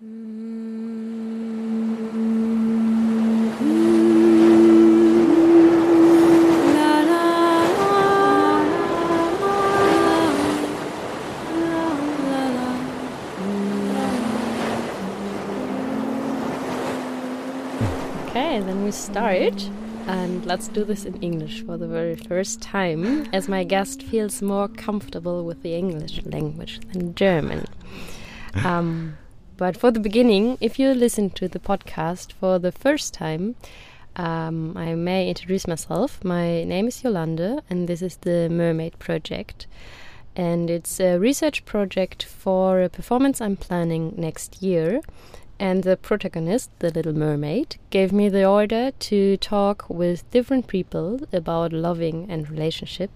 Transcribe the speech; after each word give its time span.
Okay, 0.00 0.08
then 18.60 18.84
we 18.84 18.90
start. 18.92 19.68
And 20.06 20.46
let's 20.46 20.68
do 20.68 20.82
this 20.84 21.04
in 21.04 21.16
English 21.16 21.66
for 21.66 21.76
the 21.76 21.86
very 21.86 22.16
first 22.16 22.62
time, 22.62 23.28
as 23.34 23.50
my 23.50 23.64
guest 23.64 24.02
feels 24.02 24.40
more 24.40 24.68
comfortable 24.68 25.44
with 25.44 25.62
the 25.62 25.74
English 25.74 26.24
language 26.24 26.80
than 26.94 27.14
German. 27.14 27.66
Um, 28.64 29.18
but 29.60 29.76
for 29.76 29.90
the 29.90 30.00
beginning, 30.00 30.56
if 30.62 30.78
you 30.78 30.94
listen 30.94 31.28
to 31.28 31.46
the 31.46 31.58
podcast 31.58 32.32
for 32.32 32.58
the 32.58 32.72
first 32.72 33.12
time, 33.12 33.56
um, 34.16 34.74
I 34.74 34.94
may 34.94 35.28
introduce 35.28 35.68
myself. 35.68 36.24
My 36.24 36.64
name 36.64 36.88
is 36.88 37.04
Yolande, 37.04 37.60
and 37.68 37.86
this 37.86 38.00
is 38.00 38.16
the 38.16 38.48
Mermaid 38.48 38.98
Project. 38.98 39.66
And 40.34 40.70
it's 40.70 40.98
a 40.98 41.18
research 41.18 41.66
project 41.66 42.22
for 42.22 42.80
a 42.80 42.88
performance 42.88 43.42
I'm 43.42 43.56
planning 43.56 44.14
next 44.16 44.62
year. 44.62 45.02
And 45.58 45.82
the 45.82 45.98
protagonist, 45.98 46.70
the 46.78 46.90
little 46.90 47.12
mermaid, 47.12 47.76
gave 47.90 48.14
me 48.14 48.30
the 48.30 48.46
order 48.46 48.92
to 48.92 49.36
talk 49.36 49.84
with 49.90 50.30
different 50.30 50.68
people 50.68 51.20
about 51.34 51.74
loving 51.74 52.30
and 52.30 52.48
relationship. 52.48 53.10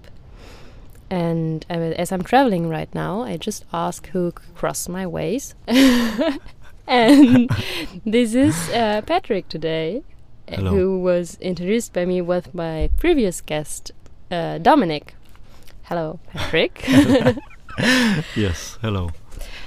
And 1.15 1.65
uh, 1.71 1.75
as 1.75 2.11
I'm 2.11 2.25
traveling 2.25 2.69
right 2.69 2.93
now, 2.93 3.23
I 3.23 3.37
just 3.37 3.65
ask 3.73 4.09
who 4.09 4.33
could 4.33 4.53
cross 4.57 4.89
my 4.89 5.07
ways. 5.07 5.55
and 6.89 7.49
this 8.05 8.35
is 8.35 8.57
uh, 8.71 9.01
Patryk 9.07 9.47
today, 9.47 10.03
uh, 10.49 10.57
Hello. 10.57 10.71
who 10.73 10.99
was 10.99 11.39
introduced 11.41 11.93
by 11.93 12.05
me 12.05 12.21
with 12.21 12.53
my 12.53 12.91
previous 12.99 13.41
guest, 13.41 13.93
uh, 14.33 14.59
Dominic. 14.59 15.15
Hello, 15.85 16.19
Patryk. 16.33 17.39
Yes, 18.37 18.79
hello. 18.83 19.11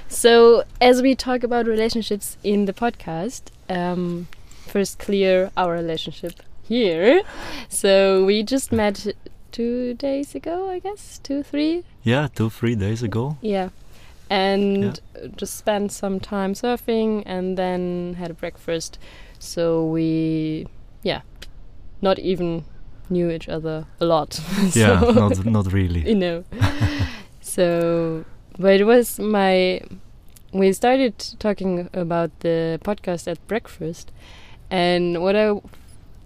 So, 0.08 0.64
as 0.80 1.02
we 1.02 1.14
talk 1.14 1.42
about 1.42 1.66
relationships 1.66 2.38
in 2.42 2.64
the 2.64 2.72
podcast, 2.72 3.42
um, 3.68 4.28
first 4.66 4.98
clear 4.98 5.50
our 5.58 5.72
relationship 5.72 6.42
here. 6.62 7.22
So, 7.68 8.24
we 8.24 8.42
just 8.42 8.72
met 8.72 9.06
two 9.52 9.94
days 9.94 10.34
ago, 10.34 10.70
I 10.70 10.78
guess, 10.78 11.18
two, 11.22 11.42
three, 11.42 11.84
Yeah, 12.02 12.28
two, 12.34 12.50
three 12.50 12.74
days 12.74 13.02
ago. 13.02 13.36
yeah, 13.40 13.68
and 14.30 15.00
just 15.36 15.56
spent 15.56 15.92
some 15.92 16.20
time 16.20 16.54
surfing 16.54 17.22
and 17.26 17.56
then 17.56 18.14
had 18.18 18.30
a 18.30 18.34
breakfast. 18.34 18.98
So 19.38 19.84
we, 19.86 20.66
yeah, 21.02 21.22
not 22.02 22.18
even 22.18 22.64
knew 23.10 23.30
each 23.30 23.48
other 23.48 23.86
a 24.00 24.04
lot. 24.04 24.40
Yeah, 24.74 25.00
not 25.00 25.44
not 25.46 25.72
really. 25.72 26.00
you 26.08 26.14
know. 26.14 26.44
so, 27.40 28.24
but 28.58 28.80
it 28.80 28.84
was 28.84 29.18
my. 29.18 29.80
We 30.52 30.72
started 30.72 31.18
talking 31.38 31.88
about 31.92 32.30
the 32.40 32.78
podcast 32.82 33.28
at 33.28 33.38
breakfast, 33.46 34.10
and 34.70 35.22
what 35.22 35.36
I 35.36 35.60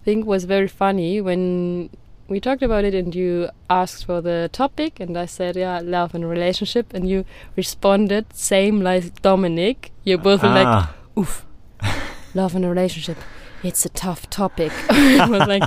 think 0.05 0.27
was 0.27 0.45
very 0.45 0.69
funny 0.69 1.21
when 1.21 1.91
we 2.29 2.41
talked 2.41 2.63
about 2.63 2.85
it, 2.85 2.95
and 2.95 3.15
you 3.15 3.51
asked 3.69 4.07
for 4.07 4.21
the 4.21 4.49
topic, 4.53 5.01
and 5.01 5.17
I 5.17 5.27
said, 5.27 5.57
"Yeah, 5.57 5.81
love 5.83 6.15
and 6.15 6.29
relationship," 6.29 6.93
and 6.95 7.09
you 7.09 7.25
responded, 7.57 8.27
"Same 8.33 8.81
like 8.81 9.23
Dominic." 9.23 9.93
You 10.05 10.19
both 10.19 10.43
were 10.43 10.49
like, 10.49 10.67
ah, 10.67 10.95
"Oof, 11.19 11.45
love 12.35 12.55
and 12.55 12.65
relationship. 12.65 13.19
It's 13.63 13.85
a 13.85 13.91
tough 13.91 14.29
topic." 14.31 14.73
I 14.91 15.27
was 15.29 15.47
like. 15.47 15.65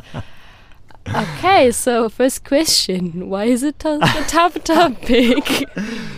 Okay, 1.08 1.70
so 1.70 2.10
first 2.10 2.44
question: 2.44 3.30
Why 3.30 3.46
is 3.46 3.62
it 3.62 3.86
a 3.86 4.00
tough 4.28 4.64
topic? 4.64 5.70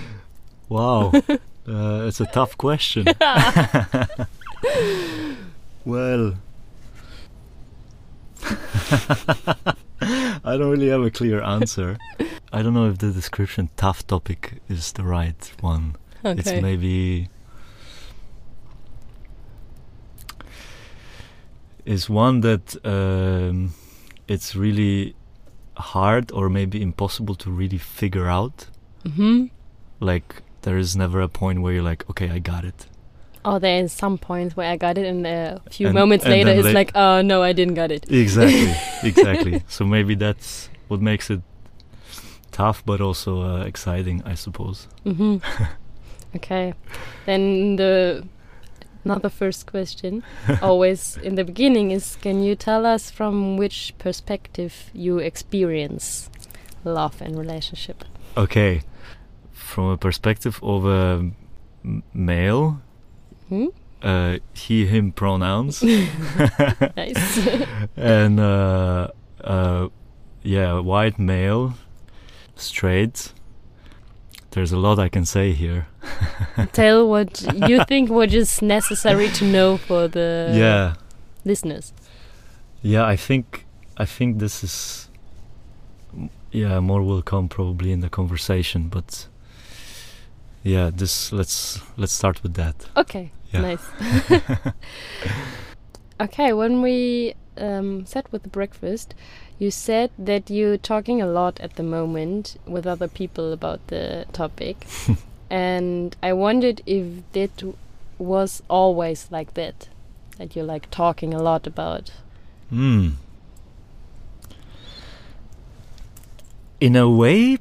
wow, 0.69 1.11
uh, 1.67 2.07
it's 2.07 2.21
a 2.21 2.25
tough 2.27 2.57
question. 2.57 3.05
well, 5.83 6.35
I 10.43 10.57
don't 10.57 10.69
really 10.71 10.89
have 10.89 11.01
a 11.01 11.11
clear 11.11 11.41
answer. 11.41 11.97
I 12.53 12.61
don't 12.61 12.73
know 12.73 12.89
if 12.89 12.97
the 12.99 13.11
description 13.11 13.69
"tough 13.75 14.05
topic" 14.07 14.61
is 14.69 14.93
the 14.93 15.03
right 15.03 15.51
one. 15.61 15.95
Okay. 16.25 16.39
It's 16.39 16.61
maybe 16.61 17.29
is 21.85 22.09
one 22.09 22.41
that 22.41 22.75
um, 22.85 23.73
it's 24.27 24.55
really 24.55 25.15
hard 25.77 26.31
or 26.31 26.49
maybe 26.49 26.81
impossible 26.81 27.35
to 27.35 27.49
really 27.49 27.77
figure 27.77 28.27
out. 28.27 28.67
hmm 29.05 29.45
Like 29.99 30.41
there 30.63 30.77
is 30.77 30.95
never 30.95 31.21
a 31.21 31.29
point 31.29 31.61
where 31.61 31.73
you're 31.73 31.83
like, 31.91 32.09
okay, 32.09 32.29
I 32.29 32.39
got 32.39 32.65
it. 32.65 32.87
Oh, 33.49 33.59
there 33.59 33.83
is 33.83 33.93
some 33.93 34.17
points 34.17 34.57
where 34.57 34.69
I 34.69 34.75
got 34.77 34.97
it, 34.97 35.05
and 35.05 35.25
a 35.25 35.61
few 35.71 35.87
And- 35.87 35.95
moments 35.95 36.25
and 36.25 36.33
later, 36.33 36.49
it's 36.51 36.65
la- 36.65 36.79
like, 36.79 36.91
oh 36.95 37.21
no, 37.21 37.41
I 37.49 37.53
didn't 37.53 37.75
got 37.75 37.91
it. 37.91 38.05
Exactly, 38.23 38.73
exactly. 39.09 39.63
So 39.69 39.85
maybe 39.85 40.15
that's 40.15 40.69
what 40.89 40.99
makes 41.01 41.29
it 41.29 41.41
tough, 42.51 42.83
but 42.85 42.99
also 42.99 43.41
uh, 43.41 43.63
exciting, 43.65 44.21
I 44.25 44.35
suppose. 44.35 44.87
hmm 45.03 45.37
okay, 46.35 46.73
then 47.25 47.77
the 47.77 48.23
another 49.05 49.29
first 49.29 49.65
question, 49.71 50.23
always 50.61 51.17
in 51.23 51.35
the 51.35 51.43
beginning, 51.43 51.91
is 51.91 52.17
can 52.21 52.43
you 52.43 52.55
tell 52.55 52.85
us 52.85 53.09
from 53.11 53.55
which 53.57 53.93
perspective 53.97 54.73
you 54.93 55.19
experience 55.19 56.29
love 56.83 57.21
and 57.21 57.37
relationship? 57.39 58.03
Okay, 58.35 58.81
from 59.53 59.85
a 59.85 59.97
perspective 59.97 60.59
of 60.61 60.85
a 60.85 61.31
male, 62.13 62.81
Hmm? 63.49 63.67
uh, 64.01 64.37
he, 64.53 64.85
him 64.85 65.11
pronouns. 65.11 65.83
Nice. 66.95 67.47
and 67.97 68.39
uh, 68.39 69.09
uh, 69.43 69.87
yeah, 70.43 70.79
white 70.79 71.19
male, 71.19 71.73
straight. 72.55 73.33
There's 74.51 74.71
a 74.71 74.77
lot 74.77 74.97
I 74.97 75.09
can 75.09 75.25
say 75.25 75.51
here. 75.51 75.87
tell 76.73 77.07
what 77.07 77.41
you 77.67 77.83
think 77.85 78.09
what 78.09 78.33
is 78.33 78.61
necessary 78.61 79.29
to 79.29 79.45
know 79.45 79.77
for 79.77 80.07
the 80.07 80.51
yeah, 80.53 80.95
listeners. 81.45 81.93
yeah. 82.81 83.05
I 83.05 83.15
think 83.15 83.65
I 83.97 84.05
think 84.05 84.39
this 84.39 84.63
is 84.63 85.09
yeah 86.51 86.79
more 86.79 87.03
will 87.03 87.21
come 87.21 87.49
probably 87.49 87.91
in 87.91 87.99
the 87.99 88.09
conversation, 88.09 88.87
but 88.87 89.27
yeah, 90.63 90.89
this 90.91 91.31
let's 91.31 91.81
let's 91.97 92.13
start 92.13 92.41
with 92.41 92.55
that. 92.55 92.87
Okay, 92.95 93.31
Yeah. 93.51 93.61
nice. 93.61 93.85
okay, 96.19 96.53
when 96.53 96.81
we 96.81 97.35
um, 97.57 98.05
sat 98.05 98.31
with 98.31 98.43
the 98.43 98.49
breakfast, 98.49 99.13
you 99.59 99.71
said 99.71 100.11
that 100.17 100.49
you're 100.49 100.77
talking 100.77 101.21
a 101.21 101.27
lot 101.27 101.59
at 101.59 101.75
the 101.75 101.83
moment 101.83 102.57
with 102.65 102.85
other 102.85 103.07
people 103.07 103.51
about 103.51 103.85
the 103.87 104.25
topic, 104.33 104.85
and 105.49 106.15
I 106.21 106.33
wondered 106.33 106.81
if 106.85 107.23
that 107.33 107.63
was 108.17 108.61
always 108.69 109.27
like 109.31 109.53
that, 109.55 109.87
that 110.37 110.55
you're 110.55 110.65
like 110.65 110.89
talking 110.91 111.33
a 111.33 111.41
lot 111.41 111.65
about. 111.67 112.11
Hmm. 112.69 113.09
In 116.79 116.95
a 116.95 117.09
way, 117.09 117.57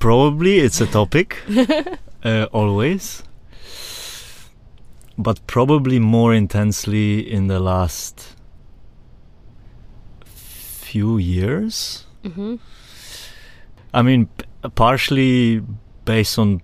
probably 0.00 0.58
it's 0.58 0.80
a 0.80 0.86
topic, 0.86 1.38
uh, 2.24 2.46
always. 2.52 3.22
But 5.16 5.46
probably 5.46 5.98
more 5.98 6.34
intensely 6.34 7.20
in 7.20 7.46
the 7.46 7.60
last 7.60 8.34
few 10.24 11.18
years. 11.18 12.04
Mm-hmm. 12.24 12.56
I 13.92 14.02
mean, 14.02 14.26
p- 14.26 14.44
partially 14.74 15.62
based 16.04 16.38
on 16.38 16.62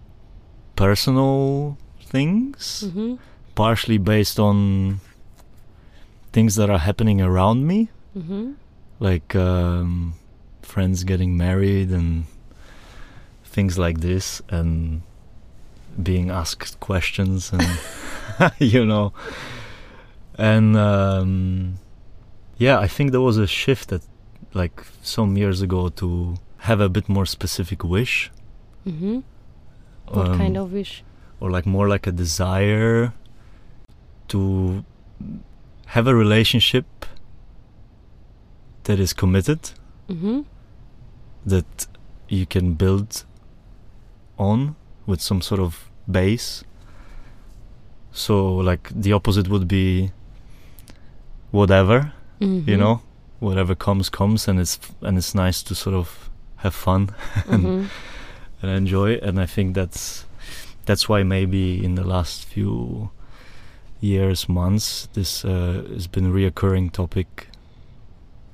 personal 0.76 1.76
things, 2.02 2.84
Mm-hmm. 2.86 3.14
partially 3.54 3.98
based 3.98 4.38
on 4.40 5.00
things 6.32 6.54
that 6.56 6.70
are 6.70 6.78
happening 6.78 7.20
around 7.20 7.66
me. 7.66 7.88
Mm-hmm. 8.16 8.52
like 8.98 9.36
um, 9.36 10.14
friends 10.62 11.04
getting 11.04 11.36
married 11.36 11.90
and 11.90 12.24
things 13.44 13.78
like 13.78 14.00
this 14.00 14.42
and 14.48 15.02
being 16.02 16.28
asked 16.28 16.80
questions 16.80 17.52
and 17.52 17.62
you 18.58 18.84
know 18.84 19.12
and 20.38 20.76
um, 20.76 21.74
yeah 22.58 22.78
i 22.78 22.86
think 22.86 23.10
there 23.12 23.20
was 23.20 23.36
a 23.38 23.46
shift 23.46 23.88
that 23.88 24.02
like 24.54 24.82
some 25.02 25.36
years 25.36 25.62
ago 25.62 25.88
to 25.88 26.34
have 26.58 26.80
a 26.80 26.88
bit 26.88 27.08
more 27.08 27.26
specific 27.26 27.84
wish 27.84 28.30
Mm-hmm. 28.86 29.20
What 30.08 30.28
Um, 30.28 30.38
kind 30.38 30.56
of 30.56 30.72
wish? 30.72 31.04
or 31.40 31.50
like 31.50 31.66
more 31.66 31.86
like 31.88 32.06
a 32.06 32.12
desire 32.12 33.12
to 34.28 34.84
have 35.86 36.06
a 36.06 36.14
relationship 36.14 36.86
that 38.84 38.98
is 38.98 39.12
committed 39.12 39.70
Mm-hmm. 40.08 40.40
that 41.46 41.86
you 42.28 42.46
can 42.46 42.74
build 42.74 43.24
on 44.38 44.74
with 45.06 45.20
some 45.20 45.40
sort 45.42 45.60
of 45.60 45.90
base. 46.10 46.64
So, 48.12 48.56
like, 48.56 48.90
the 48.94 49.12
opposite 49.12 49.48
would 49.48 49.68
be 49.68 50.10
whatever, 51.50 52.12
Mm-hmm. 52.40 52.70
you 52.70 52.76
know, 52.78 53.02
whatever 53.38 53.74
comes, 53.74 54.08
comes, 54.08 54.48
and 54.48 54.58
it's 54.58 54.78
and 55.02 55.18
it's 55.18 55.34
nice 55.34 55.62
to 55.64 55.74
sort 55.74 55.94
of 55.94 56.30
have 56.56 56.74
fun 56.74 57.10
and, 57.46 57.62
hmm 57.64 57.84
and 58.62 58.70
enjoy. 58.70 59.14
And 59.22 59.38
I 59.40 59.46
think 59.46 59.74
that's 59.74 60.24
that's 60.86 61.08
why 61.08 61.22
maybe 61.22 61.84
in 61.84 61.94
the 61.96 62.04
last 62.04 62.44
few 62.46 63.10
years, 64.00 64.48
months, 64.48 65.08
this 65.12 65.44
uh, 65.44 65.82
has 65.92 66.06
been 66.06 66.26
a 66.26 66.30
reoccurring 66.30 66.92
topic 66.92 67.48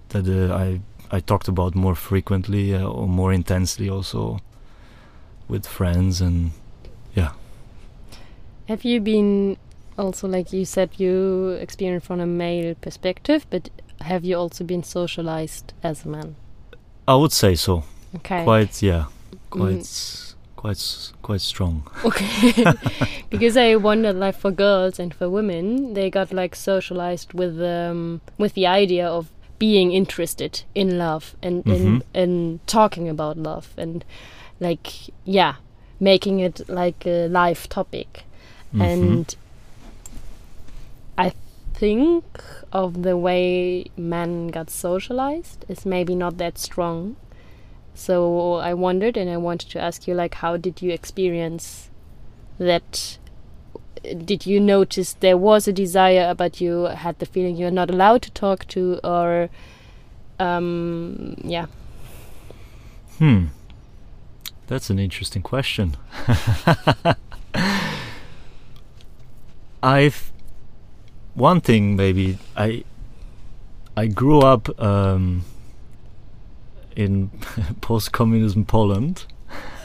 that 0.09 0.27
uh, 0.29 0.55
I 0.55 0.81
I 1.17 1.21
talked 1.21 1.49
about 1.49 1.75
more 1.75 1.95
frequently 1.95 2.75
uh, 2.75 2.85
or 2.87 3.07
more 3.09 3.33
intensely 3.33 3.89
also 3.89 4.41
with 5.49 5.65
friends 5.67 6.21
and 6.21 6.51
Have 8.69 8.85
you 8.85 9.01
been 9.01 9.57
also 9.99 10.29
like 10.29 10.53
you 10.53 10.65
said 10.65 10.91
you 10.99 11.51
experience 11.61 12.05
from 12.05 12.21
a 12.21 12.27
male 12.27 12.75
perspective, 12.75 13.47
but 13.51 13.71
have 14.01 14.25
you 14.25 14.37
also 14.37 14.65
been 14.65 14.83
socialized 14.83 15.73
as 15.83 16.05
a 16.05 16.09
man? 16.09 16.37
I 17.09 17.15
would 17.15 17.33
say 17.33 17.55
so. 17.55 17.85
Okay. 18.17 18.43
Quite 18.45 18.83
yeah, 18.83 19.05
quite 19.51 19.79
Mm. 19.85 20.35
quite 20.57 21.13
quite 21.23 21.41
strong. 21.41 21.83
Okay. 22.05 22.65
because 23.31 23.57
I 23.57 23.77
wondered, 23.77 24.17
like 24.17 24.35
for 24.37 24.51
girls 24.51 24.99
and 24.99 25.15
for 25.15 25.31
women, 25.31 25.95
they 25.95 26.11
got 26.11 26.33
like 26.33 26.57
socialized 26.57 27.33
with 27.35 27.61
um 27.63 28.21
with 28.39 28.55
the 28.55 28.67
idea 28.67 29.07
of 29.07 29.31
being 29.59 29.93
interested 29.93 30.65
in 30.75 30.99
love 30.99 31.35
and 31.43 31.65
Mhm. 31.65 31.75
and 31.77 32.03
and 32.15 32.67
talking 32.67 33.09
about 33.09 33.37
love 33.39 33.69
and 33.79 34.05
like 34.61 34.93
yeah, 35.25 35.55
making 36.01 36.41
it 36.41 36.69
like 36.69 37.07
a 37.07 37.29
live 37.29 37.69
topic. 37.69 38.25
Mhm. 38.75 38.81
And 38.83 39.37
I 41.19 41.33
think 41.75 42.25
of 42.73 43.03
the 43.03 43.17
way 43.17 43.87
men 43.97 44.49
got 44.49 44.71
socialized 44.71 45.65
is 45.69 45.87
maybe 45.87 46.15
not 46.15 46.39
that 46.39 46.59
strong. 46.59 47.17
So 47.95 48.55
I 48.55 48.75
wondered 48.75 49.17
and 49.17 49.31
I 49.31 49.37
wanted 49.39 49.71
to 49.71 49.81
ask 49.81 50.07
you 50.07 50.15
like 50.15 50.35
how 50.35 50.57
did 50.57 50.83
you 50.83 50.91
experience 50.93 51.89
that 52.59 53.19
did 54.25 54.47
you 54.47 54.61
notice 54.61 55.15
there 55.15 55.37
was 55.37 55.67
a 55.67 55.73
desire 55.73 56.35
but 56.35 56.61
you 56.61 56.85
had 56.85 57.19
the 57.19 57.27
feeling 57.27 57.57
you're 57.57 57.71
not 57.73 57.91
allowed 57.91 58.23
to 58.23 58.31
talk 58.31 58.67
to 58.69 59.01
or 59.03 59.49
um 60.39 61.35
yeah 61.43 61.67
Hmm. 63.19 63.47
That's 64.67 64.91
an 64.91 64.99
interesting 64.99 65.43
question. 65.43 65.97
I've 69.83 70.33
one 71.35 71.61
thing 71.61 71.97
maybe 71.97 72.39
I 72.57 72.85
I 73.97 74.07
grew 74.07 74.41
up 74.41 74.69
um, 74.81 75.45
in 76.95 77.31
post-communism 77.81 78.65
Poland 78.65 79.25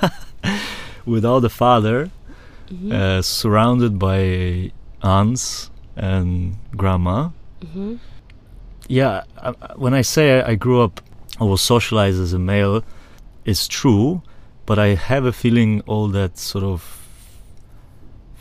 without 1.05 1.43
a 1.45 1.49
father, 1.49 2.09
Mhm. 2.71 2.91
uh, 2.93 3.21
surrounded 3.21 3.99
by 3.99 4.71
aunts 5.03 5.69
and 5.97 6.55
grandma. 6.75 7.29
Mhm. 7.65 7.99
Yeah, 8.87 9.23
I, 9.37 9.49
I- 9.61 9.75
when 9.75 9.93
I 9.93 10.01
say 10.03 10.39
I, 10.41 10.51
I 10.51 10.55
grew 10.55 10.81
up, 10.81 11.01
I 11.39 11.43
was 11.43 11.59
socialized 11.61 12.19
as 12.21 12.33
a 12.33 12.39
male, 12.39 12.83
it's 13.45 13.67
true, 13.67 14.21
but 14.65 14.79
I 14.79 14.95
have 14.95 15.25
a 15.25 15.33
feeling 15.33 15.81
all 15.85 16.07
that 16.09 16.37
sort 16.37 16.63
of 16.63 17.00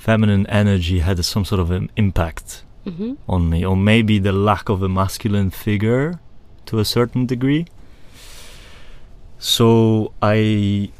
feminine 0.06 0.46
energy 0.62 0.98
had 1.00 1.22
some 1.24 1.44
sort 1.44 1.60
of 1.64 1.70
an 1.70 1.86
impact 1.96 2.48
Mhm. 2.86 3.16
on 3.28 3.50
me, 3.52 3.58
or 3.70 3.76
maybe 3.76 4.18
the 4.18 4.32
lack 4.32 4.68
of 4.70 4.82
a 4.82 4.88
masculine 4.88 5.50
figure 5.50 6.18
to 6.66 6.78
a 6.78 6.84
certain 6.84 7.26
degree. 7.26 7.64
So 9.38 10.12
I 10.22 10.90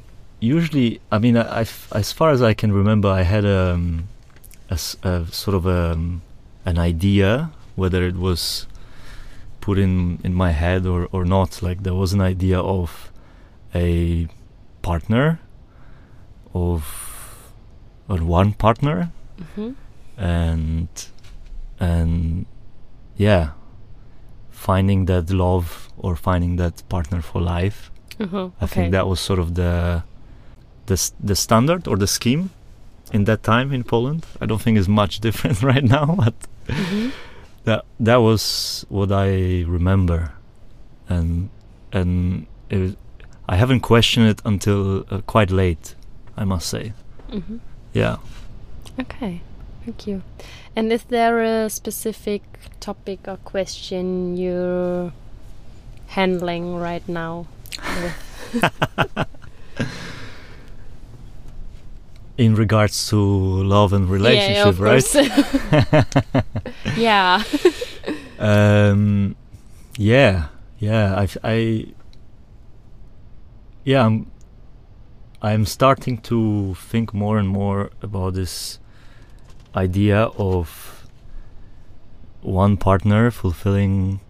usually, 0.41 1.01
I 1.11 1.19
mean, 1.19 1.37
I, 1.37 1.65
as 1.93 2.13
far 2.13 2.31
as 2.31 2.43
I 2.43 2.55
can 2.55 2.73
remember, 2.73 3.09
I 3.09 3.23
had 3.23 3.45
um, 3.45 4.09
a, 4.71 4.75
s- 4.75 4.97
a 5.03 5.27
sort 5.31 5.55
of 5.55 5.67
um, 5.67 6.23
an 6.65 6.79
idea, 6.79 7.51
whether 7.77 8.03
it 8.07 8.17
was 8.17 8.67
put 9.61 9.79
in 9.79 10.19
in 10.25 10.35
my 10.35 10.53
head 10.53 10.87
or 10.87 11.09
or 11.13 11.25
not. 11.25 11.63
Like 11.63 11.83
there 11.83 11.95
was 11.95 12.13
an 12.13 12.21
idea 12.21 12.59
of 12.61 13.11
a 13.75 14.27
partner, 14.83 15.39
of 16.55 16.81
or 18.11 18.19
one 18.41 18.51
partner, 18.65 18.99
Mhm. 19.41 19.75
and 20.19 20.89
and 21.89 22.45
yeah 23.17 23.45
finding 24.51 25.07
that 25.07 25.31
love 25.31 25.89
or 25.99 26.17
finding 26.17 26.57
that 26.57 26.83
partner 26.89 27.21
for 27.23 27.41
life 27.41 27.91
Uh-huh. 28.21 28.51
i 28.61 28.67
think 28.67 28.93
that 28.93 29.07
was 29.07 29.19
sort 29.21 29.39
of 29.45 29.49
the 29.55 30.03
the 30.87 30.95
s- 30.95 31.15
the 31.29 31.35
standard 31.35 31.89
or 31.89 31.97
the 31.97 32.07
scheme 32.07 32.51
in 33.13 33.25
that 33.25 33.43
time 33.43 33.69
in 33.77 33.83
poland 33.85 34.23
i 34.43 34.47
don't 34.47 34.61
think 34.65 34.77
it's 34.79 34.89
much 35.03 35.21
different 35.27 35.63
right 35.63 35.85
now 35.85 36.07
but 36.25 36.35
Mhm. 36.69 37.11
that 37.65 37.81
that 38.09 38.21
was 38.29 38.85
what 38.91 39.11
i 39.11 39.65
remember 39.77 40.21
and 41.09 41.49
and 41.93 42.47
it 42.69 42.79
was, 42.79 42.93
i 43.49 43.57
haven't 43.57 43.81
questioned 43.81 44.27
it 44.33 44.41
until 44.45 44.81
uh, 45.11 45.21
quite 45.33 45.51
late 45.63 45.87
i 46.37 46.45
must 46.45 46.67
say 46.69 46.93
Mhm. 47.33 47.61
Yeah 47.93 48.17
Okay, 48.99 49.41
thank 49.85 50.07
you. 50.07 50.23
And 50.77 50.93
is 50.93 51.05
there 51.05 51.41
a 51.43 51.71
specific 51.71 52.43
topic 52.81 53.21
or 53.27 53.37
question 53.39 54.37
you're 54.37 55.13
handling 56.09 56.77
right 56.77 57.07
now? 57.09 57.47
in 62.37 62.55
regards 62.55 63.09
to 63.11 63.17
love 63.17 63.93
and 63.93 64.09
relationship 64.09 64.79
yeah, 64.79 64.85
right 64.85 66.45
yeah. 66.97 67.43
um 68.39 69.37
yeah 69.99 70.47
yeah 70.79 71.21
i 71.21 71.29
i 71.45 71.87
yeah 73.85 74.07
i'm 74.07 74.30
i'm 75.43 75.65
starting 75.65 76.19
to 76.19 76.75
think 76.75 77.15
more 77.15 77.39
and 77.39 77.49
more 77.49 77.91
about 78.03 78.35
this 78.35 78.79
idea 79.75 80.25
of 80.37 81.07
one 82.43 82.77
partner 82.77 83.31
fulfilling 83.31 84.21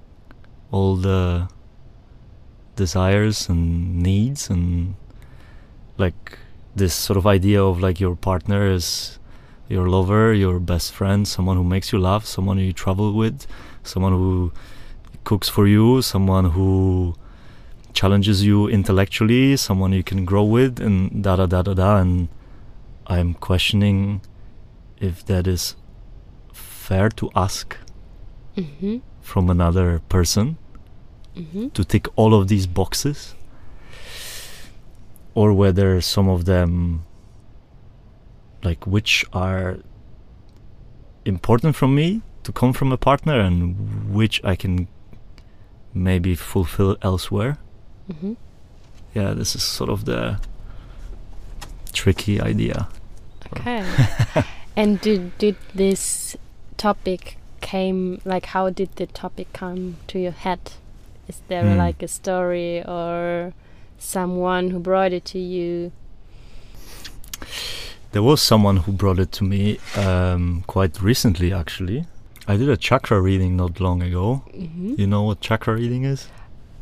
all 0.71 0.97
the 0.97 1.49
desires 2.77 3.49
and 3.49 4.03
needs 4.03 4.51
and 4.51 4.95
like 5.99 6.39
this 6.75 6.95
sort 6.95 7.17
of 7.17 7.27
idea 7.27 7.63
of 7.63 7.81
like 7.81 8.01
your 8.01 8.17
partner 8.17 8.71
is 8.71 9.19
your 9.71 9.89
lover, 9.89 10.35
your 10.35 10.59
best 10.59 10.93
friend, 10.93 11.27
someone 11.29 11.57
who 11.57 11.63
makes 11.63 11.93
you 11.93 11.99
laugh, 11.99 12.27
someone 12.27 12.59
you 12.59 12.73
travel 12.73 13.13
with, 13.13 13.47
someone 13.85 14.13
who 14.13 14.53
cooks 15.23 15.49
for 15.49 15.67
you, 15.67 16.03
someone 16.03 16.51
who 16.51 17.15
challenges 17.93 18.45
you 18.45 18.69
intellectually, 18.69 19.57
someone 19.57 19.93
you 19.93 20.03
can 20.03 20.25
grow 20.25 20.45
with, 20.45 20.81
and 20.81 21.23
da 21.23 21.37
da 21.37 21.47
da 21.47 21.63
da 21.63 21.75
da. 21.75 21.97
And 21.99 22.29
I'm 23.07 23.35
questioning 23.35 24.23
if 24.99 25.25
that 25.27 25.47
is 25.47 25.77
fair 26.53 27.09
to 27.09 27.31
ask 27.35 27.77
hmm 28.57 28.99
from 29.21 29.49
another 29.49 30.01
person 30.09 30.57
hmm 31.35 31.69
to 31.69 31.85
tick 31.85 32.09
all 32.17 32.35
of 32.35 32.49
these 32.49 32.67
boxes, 32.67 33.35
or 35.35 35.53
whether 35.53 36.01
some 36.01 36.29
of 36.29 36.45
them, 36.45 37.05
like 38.65 38.87
which 38.87 39.25
are 39.33 39.79
important 41.25 41.77
from 41.77 41.95
me 41.95 42.23
to 42.43 42.53
come 42.53 42.73
from 42.73 42.91
a 42.93 42.97
partner, 42.97 43.39
and 43.39 44.13
which 44.13 44.43
I 44.43 44.57
can 44.57 44.89
maybe 45.95 46.35
fulfill 46.35 46.97
elsewhere. 47.03 47.59
Hmm 48.11 48.35
Yeah, 49.15 49.35
this 49.35 49.55
is 49.57 49.63
sort 49.63 49.91
of 49.91 50.05
the 50.05 50.39
tricky 51.93 52.41
idea. 52.41 52.89
Okay. 53.53 53.85
and 54.77 55.01
did 55.01 55.37
did 55.39 55.57
this 55.75 56.37
topic 56.77 57.37
came 57.61 58.21
like 58.25 58.47
how 58.47 58.71
did 58.71 58.89
the 58.97 59.07
topic 59.07 59.49
come 59.53 59.97
to 60.09 60.19
your 60.19 60.33
head? 60.33 60.61
Is 61.29 61.41
there 61.49 61.65
Hmm. 61.65 61.79
like 61.79 62.03
a 62.03 62.09
story 62.09 62.83
or 62.87 63.53
someone 63.99 64.71
who 64.71 64.79
brought 64.81 65.13
it 65.13 65.25
to 65.27 65.39
you? 65.39 65.93
there 68.13 68.23
was 68.23 68.43
someone 68.43 68.79
who 68.79 68.93
brought 68.93 69.19
it 69.21 69.31
to 69.33 69.45
me 69.45 69.79
um, 69.97 70.65
quite 70.67 71.01
recently, 71.01 71.53
actually. 71.53 72.05
I 72.49 72.57
did 72.57 72.69
a 72.69 72.77
chakra 72.77 73.21
reading 73.21 73.57
not 73.57 73.79
long 73.81 74.03
ago. 74.03 74.43
hmm 74.53 74.95
You 74.97 75.07
know 75.07 75.23
what 75.23 75.41
chakra 75.41 75.75
reading 75.75 76.05
is? 76.05 76.29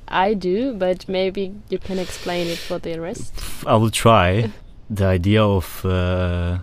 I 0.08 0.34
do, 0.34 0.74
but 0.74 1.08
maybe 1.08 1.54
you 1.68 1.78
can 1.78 1.98
explain 1.98 2.48
it 2.48 2.58
for 2.58 2.78
the 2.78 2.98
rest. 2.98 3.34
I 3.66 3.76
will 3.76 3.90
try. 3.90 4.50
The 4.90 5.04
idea 5.04 5.42
of 5.42 5.84
uh, 5.84 6.58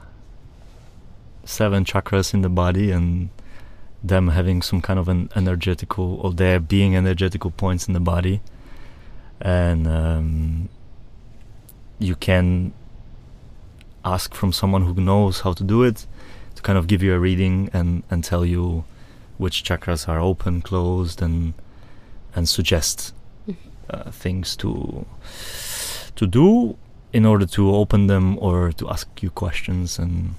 seven 1.43 1.85
chakras 1.85 2.33
in 2.33 2.41
the 2.41 2.49
body 2.49 2.91
and 2.91 3.29
them 4.03 4.29
having 4.29 4.61
some 4.61 4.81
kind 4.81 4.99
of 4.99 5.07
an 5.07 5.29
energetical, 5.35 6.19
or 6.21 6.33
there 6.33 6.59
being 6.59 6.95
energetical 6.95 7.51
points 7.51 7.87
in 7.87 7.93
the 7.93 7.99
body, 7.99 8.41
and 9.41 9.87
um, 9.87 10.69
you 11.97 12.15
can 12.15 12.73
ask 14.03 14.33
from 14.35 14.53
someone 14.53 14.83
who 14.83 14.93
knows 14.93 15.41
how 15.41 15.53
to 15.53 15.63
do 15.63 15.81
it 15.81 16.05
to 16.55 16.61
kind 16.61 16.77
of 16.77 16.85
give 16.85 17.01
you 17.01 17.13
a 17.13 17.19
reading 17.19 17.69
and 17.73 18.03
and 18.11 18.23
tell 18.23 18.45
you 18.45 18.83
which 19.37 19.63
chakras 19.63 20.07
are 20.07 20.19
open, 20.19 20.61
closed, 20.61 21.21
and 21.21 21.53
and 22.35 22.47
suggest 22.47 23.13
uh, 23.89 24.11
things 24.11 24.55
to 24.57 25.05
to 26.15 26.27
do 26.27 26.77
in 27.13 27.25
order 27.25 27.45
to 27.45 27.73
open 27.75 28.07
them 28.07 28.37
or 28.41 28.71
to 28.73 28.89
ask 28.89 29.07
you 29.21 29.29
questions 29.29 29.99
and 29.99 30.35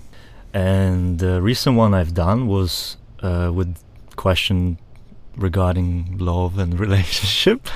and 0.52 1.18
the 1.18 1.42
recent 1.42 1.76
one 1.76 1.92
I've 1.94 2.14
done 2.14 2.46
was 2.46 2.96
uh, 3.22 3.50
with 3.52 3.76
question 4.16 4.78
regarding 5.36 6.16
love 6.18 6.58
and 6.58 6.80
relationship. 6.86 7.68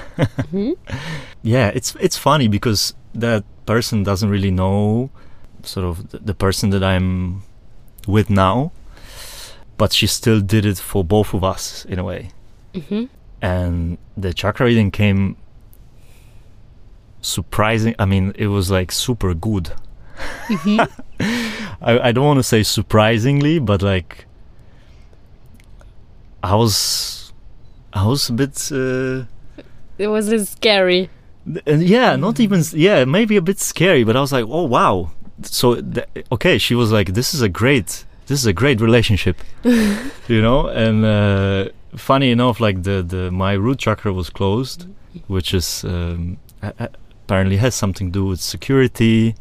hmm 0.51 0.73
yeah, 1.43 1.69
it's 1.75 1.95
it's 2.01 2.17
funny 2.17 2.49
because 2.49 2.95
that 3.15 3.45
person 3.67 4.03
doesn't 4.03 4.31
really 4.31 4.51
know 4.51 5.11
sort 5.63 5.85
of 5.87 6.11
the, 6.11 6.19
the 6.19 6.35
person 6.35 6.71
that 6.71 6.83
I'm 6.83 7.43
with 8.07 8.31
now, 8.31 8.73
but 9.77 9.93
she 9.93 10.07
still 10.07 10.41
did 10.41 10.65
it 10.65 10.79
for 10.79 11.05
both 11.05 11.35
of 11.35 11.45
us 11.45 11.85
in 11.85 11.99
a 11.99 12.05
way. 12.05 12.31
hmm 12.75 13.05
And 13.43 13.99
the 14.17 14.33
chakra 14.33 14.67
reading 14.67 14.91
came 14.91 15.37
surprising. 17.21 17.95
I 17.99 18.05
mean, 18.07 18.33
it 18.37 18.47
was 18.49 18.71
like 18.71 18.93
super 18.93 19.35
good. 19.35 19.73
hmm 20.49 20.81
I, 21.83 22.09
I 22.09 22.13
don't 22.13 22.25
want 22.25 22.39
to 22.39 22.43
say 22.43 22.63
surprisingly, 22.63 23.59
but 23.59 23.83
like 23.83 24.27
I 26.43 26.55
was 26.55 27.33
I 27.93 28.07
was 28.07 28.29
a 28.29 28.33
bit 28.33 28.71
uh, 28.73 29.25
It 29.99 30.09
was 30.09 30.49
scary. 30.51 31.11
th- 31.47 31.63
uh, 31.67 31.73
yeah, 31.77 32.17
not 32.17 32.41
even 32.41 32.63
yeah, 32.73 33.05
maybe 33.05 33.37
a 33.37 33.43
bit 33.43 33.59
scary, 33.61 34.05
but 34.05 34.17
I 34.17 34.21
was 34.21 34.33
like, 34.33 34.45
"Oh 34.49 34.65
wow." 34.65 35.11
So 35.43 35.81
th- 35.81 36.07
okay, 36.33 36.59
she 36.59 36.75
was 36.75 36.93
like, 36.93 37.13
"This 37.15 37.35
is 37.35 37.43
a 37.43 37.49
great 37.49 38.05
this 38.27 38.39
is 38.41 38.47
a 38.47 38.53
great 38.53 38.81
relationship." 38.81 39.37
you 39.65 40.41
know, 40.43 40.69
and 40.69 41.05
uh, 41.05 41.69
funny 41.97 42.31
enough 42.31 42.61
like 42.61 42.83
the 42.85 43.03
the 43.03 43.31
my 43.31 43.53
root 43.55 43.79
chakra 43.79 44.13
was 44.13 44.31
closed, 44.31 44.87
which 45.29 45.53
is 45.55 45.85
um, 45.85 46.39
a- 46.63 46.75
a- 46.79 46.91
apparently 47.31 47.59
has 47.59 47.77
something 47.77 48.09
to 48.09 48.13
do 48.13 48.25
with 48.27 48.41
security. 48.41 49.37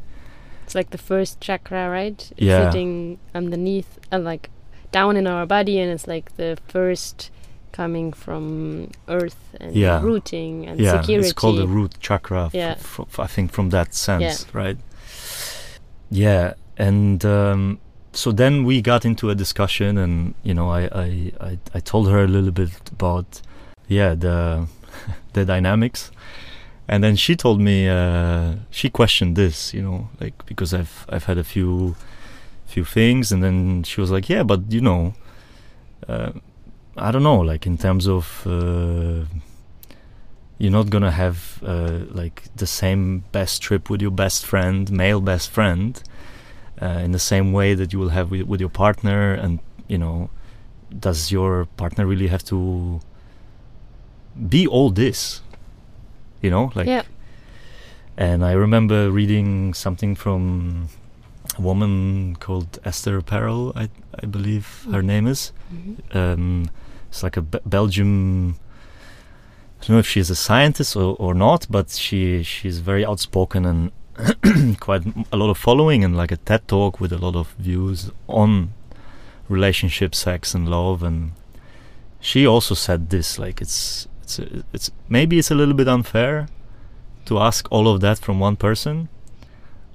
It's 0.63 0.75
like 0.75 0.91
the 0.91 1.00
first 1.00 1.41
chakra, 1.41 1.89
right? 1.89 2.31
Yeah. 2.38 2.69
Sitting 2.69 3.17
underneath, 3.34 3.98
uh, 4.12 4.19
like 4.19 4.51
down 4.91 5.17
in 5.17 5.25
our 5.25 5.48
body, 5.48 5.79
and 5.79 5.91
it's 5.91 6.05
like 6.08 6.36
the 6.38 6.60
first 6.67 7.31
coming 7.72 8.13
from 8.13 8.91
earth 9.08 9.55
and 9.60 9.74
Yeah. 9.75 10.01
rooting 10.03 10.67
and 10.67 10.79
yeah, 10.79 11.01
security. 11.01 11.29
it's 11.29 11.34
called 11.34 11.58
the 11.58 11.67
root 11.67 11.93
chakra. 12.00 12.51
Yeah. 12.53 12.75
I 13.17 13.27
think 13.27 13.51
from 13.51 13.69
that 13.72 13.96
sense, 13.96 14.46
right? 14.53 14.77
Yeah, 16.12 16.53
and 16.77 17.25
um, 17.25 17.79
so 18.13 18.31
then 18.31 18.65
we 18.65 18.81
got 18.81 19.03
into 19.05 19.29
a 19.31 19.36
discussion, 19.36 19.98
and 19.98 20.36
you 20.43 20.53
know, 20.53 20.69
I 20.69 20.81
I, 21.05 21.31
I, 21.50 21.58
I 21.74 21.79
told 21.79 22.10
her 22.10 22.24
a 22.24 22.27
little 22.27 22.51
bit 22.51 22.72
about 22.91 23.41
yeah 23.88 24.13
the 24.15 24.67
the 25.34 25.46
dynamics, 25.46 26.12
and 26.89 27.03
then 27.03 27.15
she 27.15 27.36
told 27.36 27.62
me 27.62 27.88
uh, 27.88 28.55
she 28.72 28.89
questioned 28.89 29.36
this, 29.36 29.74
you 29.74 29.81
know, 29.81 30.10
like 30.19 30.46
because 30.46 30.74
I've 30.74 31.05
I've 31.10 31.25
had 31.25 31.38
a 31.38 31.43
few 31.43 31.96
few 32.65 32.84
things, 32.84 33.31
and 33.31 33.41
then 33.41 33.84
she 33.84 34.01
was 34.01 34.12
like, 34.12 34.27
yeah, 34.29 34.43
but 34.43 34.72
you 34.72 34.81
know. 34.81 35.13
Uh, 36.08 36.31
I 37.00 37.12
don't 37.12 37.24
know, 37.24 37.39
like 37.39 37.65
in 37.65 37.77
terms 37.77 38.08
of 38.08 38.43
uh, 38.46 39.25
you're 40.58 40.72
not 40.72 40.89
gonna 40.89 41.12
have 41.12 41.60
uh, 41.65 42.00
like 42.10 42.43
the 42.55 42.67
same 42.67 43.24
best 43.31 43.62
trip 43.62 43.89
with 43.89 44.01
your 44.01 44.12
best 44.12 44.46
friend, 44.46 44.91
male 44.91 45.22
best 45.22 45.50
friend, 45.50 46.01
uh, 46.81 47.01
in 47.03 47.12
the 47.12 47.19
same 47.19 47.53
way 47.53 47.74
that 47.74 47.93
you 47.93 48.00
will 48.00 48.10
have 48.10 48.31
with, 48.31 48.43
with 48.43 48.60
your 48.60 48.69
partner, 48.69 49.34
and 49.34 49.60
you 49.88 49.98
know, 49.98 50.29
does 50.98 51.31
your 51.31 51.65
partner 51.77 52.05
really 52.05 52.27
have 52.27 52.43
to 52.46 53.00
be 54.50 54.67
all 54.67 54.89
this? 54.89 55.41
You 56.41 56.50
know, 56.50 56.72
like. 56.75 56.88
yeah. 56.88 57.03
And 58.17 58.43
I 58.43 58.51
remember 58.51 59.10
reading 59.12 59.74
something 59.74 60.13
from 60.13 60.89
a 61.58 61.62
woman 61.62 62.36
called 62.39 62.77
Esther 62.84 63.22
Perel, 63.22 63.72
I 63.75 63.89
I 64.22 64.25
believe 64.25 64.86
her 64.91 65.01
name 65.01 65.25
is 65.27 65.51
hmm 65.69 65.93
um, 66.17 66.69
it's 67.10 67.24
like 67.24 67.38
a 67.38 67.41
Be- 67.41 67.60
Belgium. 67.65 68.55
I 69.77 69.86
don't 69.86 69.89
know 69.96 70.00
if 70.00 70.08
she's 70.08 70.29
a 70.29 70.36
scientist 70.36 70.96
or, 70.96 71.15
or 71.17 71.34
not, 71.34 71.65
but 71.69 71.89
she 71.91 72.43
she's 72.43 72.79
very 72.79 73.05
outspoken 73.05 73.65
and 73.65 73.91
quite 74.79 75.03
a 75.31 75.38
lot 75.38 75.50
of 75.50 75.58
following 75.58 76.03
and 76.03 76.17
like 76.17 76.31
a 76.34 76.38
TED 76.38 76.67
talk 76.67 77.00
with 77.00 77.13
a 77.13 77.17
lot 77.17 77.36
of 77.36 77.48
views 77.58 78.12
on 78.27 78.74
relationship, 79.48 80.13
sex, 80.13 80.53
and 80.53 80.67
love. 80.67 81.01
And 81.03 81.31
she 82.19 82.46
also 82.46 82.75
said 82.75 83.10
this, 83.10 83.39
like 83.39 83.62
it's 83.62 84.08
it's 84.39 84.63
it's 84.74 84.91
maybe 85.09 85.39
it's 85.39 85.51
a 85.51 85.55
little 85.55 85.74
bit 85.74 85.88
unfair 85.88 86.48
to 87.25 87.39
ask 87.39 87.67
all 87.71 87.88
of 87.88 88.01
that 88.01 88.19
from 88.19 88.39
one 88.39 88.55
person, 88.55 89.09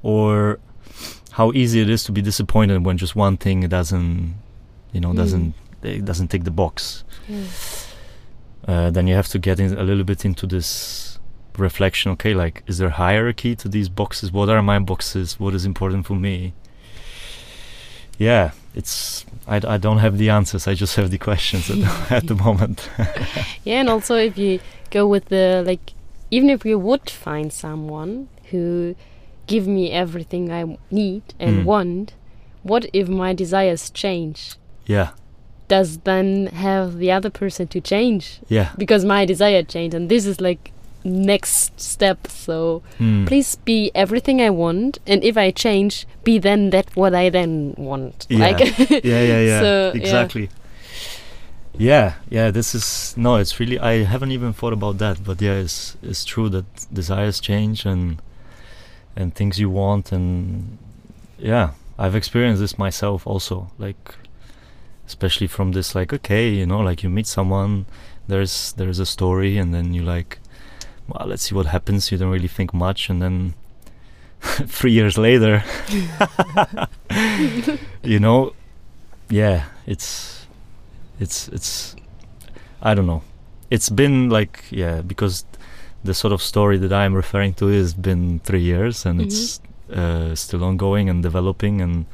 or 0.03 0.59
how 1.33 1.53
easy 1.53 1.81
it 1.81 1.91
is 1.91 2.05
to 2.05 2.13
be 2.13 2.23
disappointed 2.23 2.85
when 2.85 2.97
just 2.97 3.17
one 3.17 3.37
thing 3.37 3.61
doesn't, 3.69 4.35
you 4.93 5.01
know, 5.01 5.13
Mm. 5.13 5.17
doesn't 5.17 5.55
it 5.83 6.05
doesn't 6.05 6.29
tick 6.29 6.45
the 6.45 6.51
box. 6.51 7.05
Yeah. 7.29 7.45
Uh, 8.67 8.91
then 8.91 9.07
you 9.07 9.15
have 9.15 9.29
to 9.29 9.39
get 9.39 9.61
in 9.61 9.77
a 9.77 9.83
little 9.83 10.05
bit 10.05 10.25
into 10.25 10.47
this 10.47 11.19
reflection. 11.59 12.13
Okay, 12.13 12.35
like 12.35 12.63
is 12.67 12.79
there 12.79 12.91
hierarchy 12.91 13.55
to 13.57 13.69
these 13.69 13.89
boxes? 13.91 14.33
What 14.33 14.49
are 14.49 14.63
my 14.63 14.79
boxes? 14.79 15.39
What 15.39 15.55
is 15.55 15.65
important 15.65 16.07
for 16.07 16.15
me? 16.17 16.53
Yeah, 18.19 18.53
it's 18.75 19.25
I, 19.47 19.59
d- 19.59 19.69
I 19.69 19.77
don't 19.79 19.99
have 19.99 20.19
the 20.19 20.31
answers. 20.31 20.67
I 20.67 20.75
just 20.75 20.97
have 20.97 21.11
the 21.11 21.19
questions 21.19 21.71
at, 21.71 21.77
the- 21.77 22.07
at 22.17 22.27
the 22.27 22.35
moment. 22.35 22.89
Yeah, 23.65 23.81
and 23.81 23.89
also 23.89 24.17
if 24.17 24.37
you 24.39 24.61
go 24.91 25.07
with 25.07 25.27
the 25.27 25.63
like, 25.67 25.93
even 26.31 26.51
if 26.51 26.65
you 26.65 26.79
would 26.79 27.09
find 27.11 27.53
someone 27.53 28.29
who 28.51 28.95
give 29.47 29.67
me 29.67 29.91
everything 29.91 30.51
I 30.53 30.79
need 30.91 31.23
and 31.39 31.59
Mm. 31.61 31.65
want, 31.65 32.15
what 32.63 32.87
if 32.93 33.09
my 33.09 33.33
desires 33.35 33.91
change? 33.91 34.57
yeah, 34.87 35.11
Does 35.69 35.99
then 36.05 36.47
have 36.49 36.99
the 36.99 37.11
other 37.11 37.31
person 37.31 37.67
to 37.69 37.81
change 37.81 38.41
yeah. 38.49 38.69
because 38.77 39.03
my 39.05 39.25
desire 39.25 39.63
changed, 39.63 39.95
and 39.95 40.09
this 40.11 40.27
is 40.27 40.41
like 40.41 40.73
next 41.05 41.79
step. 41.81 42.27
So 42.27 42.83
Mm. 42.99 43.27
please 43.27 43.57
be 43.65 43.91
everything 43.95 44.41
I 44.41 44.51
want, 44.51 44.99
and 45.07 45.23
if 45.23 45.37
I 45.37 45.51
change, 45.51 46.07
be 46.25 46.39
then 46.39 46.71
that 46.71 46.87
what 46.97 47.15
I 47.15 47.31
then 47.31 47.75
want. 47.77 48.27
Yeah. 48.29 48.39
Like, 48.39 48.79
yeah, 48.91 49.23
yeah, 49.23 49.41
yeah. 49.51 49.61
So, 49.61 49.93
yeah. 49.95 50.01
exactly. 50.01 50.49
Yeah. 51.77 52.15
yeah, 52.31 52.51
This 52.51 52.75
is 52.75 53.15
no. 53.17 53.37
It's 53.37 53.59
really. 53.59 53.79
I 53.79 54.05
haven't 54.05 54.31
even 54.33 54.53
thought 54.53 54.73
about 54.73 54.99
that, 54.99 55.25
but 55.25 55.41
yeah, 55.43 55.55
it's 55.55 55.97
it's 56.03 56.25
true 56.25 56.49
that 56.51 56.65
desires 56.93 57.41
change 57.41 57.85
and 57.85 58.21
and 59.17 59.35
things 59.35 59.59
you 59.59 59.71
want 59.71 60.13
and 60.13 60.79
yeah, 61.39 61.71
I've 61.99 62.15
experienced 62.15 62.61
this 62.61 62.79
myself 62.79 63.27
also. 63.27 63.71
Like, 63.79 64.15
especially 65.07 65.49
from 65.49 65.73
this, 65.73 65.95
like, 65.95 66.13
okay, 66.13 66.49
you 66.49 66.65
know, 66.67 66.79
like 66.79 67.03
you 67.03 67.11
meet 67.11 67.27
someone, 67.27 67.87
there's 68.29 68.73
there's 68.77 69.01
a 69.01 69.07
story, 69.07 69.59
and 69.59 69.75
then 69.75 69.93
you 69.95 70.03
like, 70.03 70.39
well, 71.09 71.29
let's 71.29 71.43
see 71.43 71.55
what 71.55 71.67
happens. 71.67 72.11
You 72.11 72.19
don't 72.19 72.31
really 72.31 72.49
think 72.49 72.73
much, 72.73 73.11
and 73.11 73.21
then 73.21 73.55
three 74.41 74.93
years 74.93 75.19
later, 75.19 75.63
you 78.03 78.21
know, 78.21 78.55
yeah, 79.29 79.65
it's 79.87 80.47
it's 81.21 81.49
it's 81.49 81.97
I 82.83 82.95
don't 82.95 83.07
know. 83.07 83.23
It's 83.71 83.89
been 83.89 84.31
like 84.31 84.65
yeah, 84.71 85.03
because 85.03 85.45
the 86.05 86.15
sort 86.15 86.33
of 86.33 86.43
story 86.43 86.79
that 86.79 86.93
I'm 86.93 87.15
referring 87.15 87.55
to 87.55 87.67
has 87.69 87.95
been 87.95 88.39
three 88.41 88.61
years 88.61 89.07
and 89.07 89.23
it's 89.23 89.61
uh, 89.93 90.35
still 90.35 90.63
ongoing 90.63 91.09
and 91.09 91.23
developing 91.23 91.81
and 91.81 92.05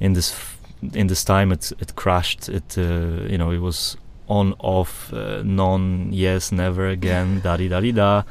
in 0.00 0.14
this 0.14 0.32
f- 0.32 0.58
in 0.94 1.06
this 1.06 1.24
time 1.24 1.52
it 1.52 1.72
it 1.78 1.94
crashed 1.94 2.48
it 2.48 2.76
uh, 2.76 3.28
you 3.30 3.38
know 3.38 3.52
it 3.52 3.60
was 3.60 3.96
on 4.30 4.54
off 4.60 5.12
uh, 5.12 5.42
non 5.44 6.08
yes 6.12 6.52
never 6.52 6.88
again 6.88 7.40
da 7.44 7.56
di 7.56 7.68
da 7.68 7.80
di 7.80 7.92
da 7.92 8.22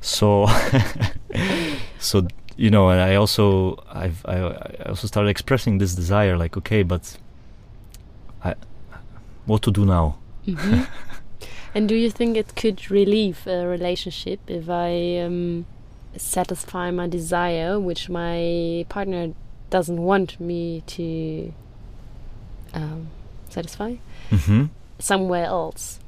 so 0.00 0.46
so 1.98 2.26
you 2.58 2.70
know, 2.70 2.90
and 2.90 3.00
I 3.00 3.14
also 3.14 3.82
I've 3.88 4.26
I, 4.26 4.36
I 4.36 4.88
also 4.88 5.06
started 5.06 5.30
expressing 5.30 5.78
this 5.78 5.94
desire, 5.94 6.36
like, 6.36 6.56
okay, 6.56 6.82
but 6.82 7.16
I 8.44 8.54
what 9.46 9.62
to 9.62 9.70
do 9.70 9.86
now? 9.86 10.18
Mhm. 10.46 10.86
and 11.74 11.88
do 11.88 11.94
you 11.94 12.10
think 12.10 12.36
it 12.36 12.56
could 12.56 12.90
relieve 12.90 13.46
a 13.46 13.66
relationship 13.66 14.40
if 14.48 14.68
I 14.68 15.18
um, 15.24 15.66
satisfy 16.16 16.90
my 16.90 17.06
desire, 17.06 17.78
which 17.78 18.10
my 18.10 18.84
partner 18.88 19.34
doesn't 19.70 20.02
want 20.02 20.40
me 20.40 20.82
to 20.88 21.52
um, 22.74 23.08
satisfy, 23.48 23.94
hmm 24.30 24.64
somewhere 24.98 25.44
else? 25.46 26.00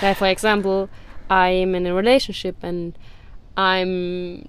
Like, 0.00 0.16
for 0.16 0.26
example, 0.26 0.88
I'm 1.28 1.74
in 1.74 1.86
a 1.86 1.94
relationship 1.94 2.56
and 2.62 2.94
I'm 3.56 4.44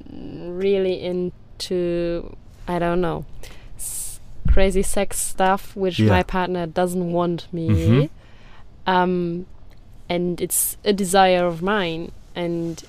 really 0.58 1.02
into, 1.04 2.36
I 2.68 2.80
don't 2.80 3.02
know, 3.02 3.26
s- 3.76 4.20
crazy 4.52 4.82
sex 4.84 5.20
stuff, 5.20 5.76
which 5.76 6.00
Yeah. 6.00 6.10
my 6.10 6.24
partner 6.24 6.66
doesn't 6.66 7.12
want 7.12 7.48
me. 7.52 7.68
Mhm. 7.70 8.10
Um, 8.88 9.46
and 10.10 10.40
it's 10.40 10.78
a 10.86 10.94
desire 10.94 11.46
of 11.46 11.62
mine. 11.62 12.12
And 12.36 12.82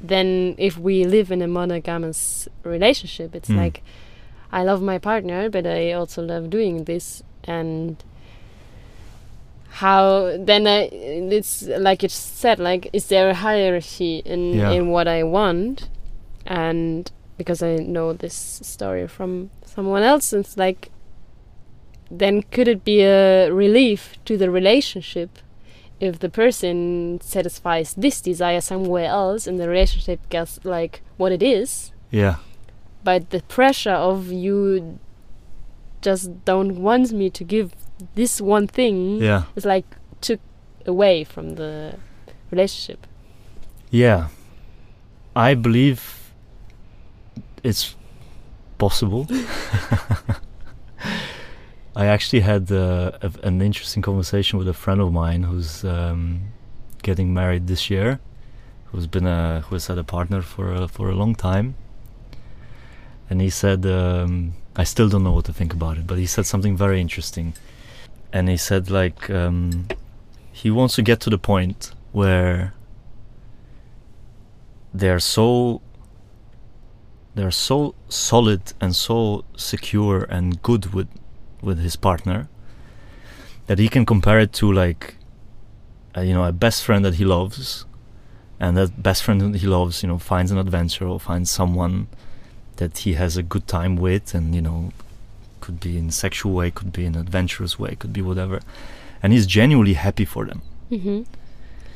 then 0.00 0.54
if 0.58 0.78
we 0.78 1.04
live 1.04 1.30
in 1.30 1.42
a 1.42 1.48
monogamous 1.48 2.48
relationship, 2.64 3.34
it's 3.34 3.48
Mm. 3.48 3.56
like 3.56 3.82
I 4.50 4.64
love 4.64 4.80
my 4.80 4.98
partner, 4.98 5.50
but 5.50 5.66
I 5.66 5.92
also 5.92 6.22
love 6.22 6.48
doing 6.50 6.84
this. 6.84 7.22
And 7.48 7.96
how 9.70 10.36
then 10.38 10.66
I, 10.66 10.88
it's 10.92 11.62
like 11.66 12.02
you 12.02 12.08
said, 12.08 12.58
like 12.58 12.90
is 12.92 13.06
there 13.08 13.30
a 13.30 13.34
hierarchy 13.34 14.22
in 14.24 14.54
Yeah. 14.54 14.70
in 14.70 14.88
what 14.88 15.06
I 15.08 15.22
want? 15.22 15.88
And 16.46 17.10
because 17.36 17.62
I 17.62 17.76
know 17.76 18.12
this 18.12 18.34
story 18.62 19.06
from 19.06 19.50
someone 19.64 20.02
else, 20.02 20.32
it's 20.32 20.56
like 20.56 20.90
then 22.10 22.42
could 22.50 22.68
it 22.68 22.84
be 22.84 23.02
a 23.02 23.50
relief 23.52 24.16
to 24.24 24.36
the 24.38 24.50
relationship 24.50 25.38
if 26.00 26.18
the 26.20 26.28
person 26.30 27.20
satisfies 27.20 27.92
this 27.94 28.20
desire 28.20 28.60
somewhere 28.62 29.06
else 29.06 29.46
and 29.46 29.58
the 29.60 29.68
relationship 29.68 30.20
gets 30.30 30.58
like 30.64 31.02
what 31.18 31.32
it 31.32 31.42
is 31.42 31.92
Yeah. 32.10 32.36
but 33.04 33.28
the 33.30 33.42
pressure 33.42 33.98
of 34.10 34.32
you 34.32 34.98
just 36.02 36.44
don't 36.44 36.76
want 36.82 37.12
me 37.12 37.30
to 37.30 37.44
give 37.44 37.72
this 38.14 38.40
one 38.40 38.66
thing 38.66 39.20
Yeah. 39.22 39.42
is 39.56 39.64
like 39.64 39.84
took 40.20 40.40
away 40.86 41.24
from 41.24 41.54
the 41.56 41.94
relationship 42.50 43.06
Yeah. 43.90 44.28
I 45.36 45.54
believe 45.54 46.32
it's 47.62 47.94
possible. 48.78 49.26
I 51.96 52.06
actually 52.06 52.40
had 52.40 52.70
uh, 52.70 53.12
a, 53.22 53.30
an 53.42 53.60
interesting 53.60 54.02
conversation 54.02 54.58
with 54.58 54.68
a 54.68 54.72
friend 54.74 55.00
of 55.00 55.12
mine 55.12 55.42
who's 55.44 55.84
um, 55.84 56.52
getting 57.02 57.34
married 57.34 57.66
this 57.66 57.90
year, 57.90 58.20
who's 58.86 59.06
been 59.06 59.26
a 59.26 59.60
who 59.62 59.74
has 59.74 59.86
had 59.88 59.98
a 59.98 60.04
partner 60.04 60.42
for 60.42 60.72
a, 60.72 60.86
for 60.88 61.10
a 61.10 61.14
long 61.14 61.34
time, 61.34 61.74
and 63.28 63.40
he 63.40 63.50
said, 63.50 63.84
um, 63.86 64.54
I 64.78 64.84
still 64.84 65.08
don't 65.08 65.24
know 65.24 65.32
what 65.32 65.44
to 65.46 65.52
think 65.52 65.72
about 65.72 65.98
it, 65.98 66.06
but 66.06 66.18
he 66.18 66.26
said 66.26 66.46
something 66.46 66.76
very 66.76 67.00
interesting, 67.00 67.54
and 68.32 68.48
he 68.48 68.56
said 68.56 68.90
like 68.90 69.28
um, 69.28 69.88
he 70.52 70.70
wants 70.70 70.94
to 70.94 71.02
get 71.02 71.18
to 71.22 71.30
the 71.30 71.36
point 71.36 71.90
where 72.12 72.74
they're 74.94 75.18
so 75.18 75.82
they're 77.34 77.50
so 77.50 77.96
solid 78.08 78.72
and 78.80 78.94
so 78.94 79.44
secure 79.56 80.22
and 80.22 80.62
good 80.62 80.94
with 80.94 81.08
with 81.60 81.80
his 81.80 81.96
partner 81.96 82.48
that 83.66 83.80
he 83.80 83.88
can 83.88 84.06
compare 84.06 84.38
it 84.38 84.52
to 84.52 84.72
like 84.72 85.16
uh, 86.16 86.20
you 86.20 86.34
know 86.34 86.44
a 86.44 86.52
best 86.52 86.84
friend 86.84 87.04
that 87.04 87.14
he 87.14 87.24
loves. 87.24 87.84
And 88.60 88.76
that 88.76 89.04
best 89.04 89.22
friend 89.22 89.40
that 89.40 89.60
he 89.60 89.68
loves 89.68 90.02
you 90.02 90.08
know 90.08 90.18
finds 90.18 90.50
an 90.50 90.58
adventure 90.58 91.06
or 91.06 91.20
finds 91.20 91.48
someone 91.48 92.08
that 92.78 92.98
he 93.04 93.14
has 93.14 93.36
a 93.36 93.42
good 93.42 93.66
time 93.66 93.94
with 93.96 94.34
and 94.34 94.54
you 94.54 94.62
know 94.62 94.90
could 95.60 95.78
be 95.80 95.96
in 95.98 96.10
sexual 96.10 96.52
way 96.52 96.70
could 96.70 96.92
be 96.92 97.04
in 97.04 97.14
adventurous 97.14 97.78
way 97.78 97.94
could 97.94 98.12
be 98.12 98.22
whatever 98.22 98.60
and 99.22 99.32
he's 99.32 99.46
genuinely 99.46 99.94
happy 99.94 100.24
for 100.24 100.44
them 100.46 100.62
mm-hmm. 100.90 101.22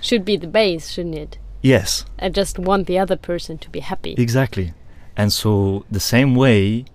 should 0.00 0.24
be 0.24 0.36
the 0.36 0.46
base 0.46 0.90
shouldn't 0.90 1.14
it 1.14 1.38
yes 1.62 2.04
i 2.18 2.28
just 2.28 2.58
want 2.58 2.86
the 2.86 2.98
other 2.98 3.16
person 3.16 3.56
to 3.58 3.68
be 3.70 3.80
happy 3.80 4.14
Exactly. 4.18 4.72
And 5.14 5.30
so 5.30 5.84
the 5.90 6.00
same 6.00 6.34
way, 6.34 6.86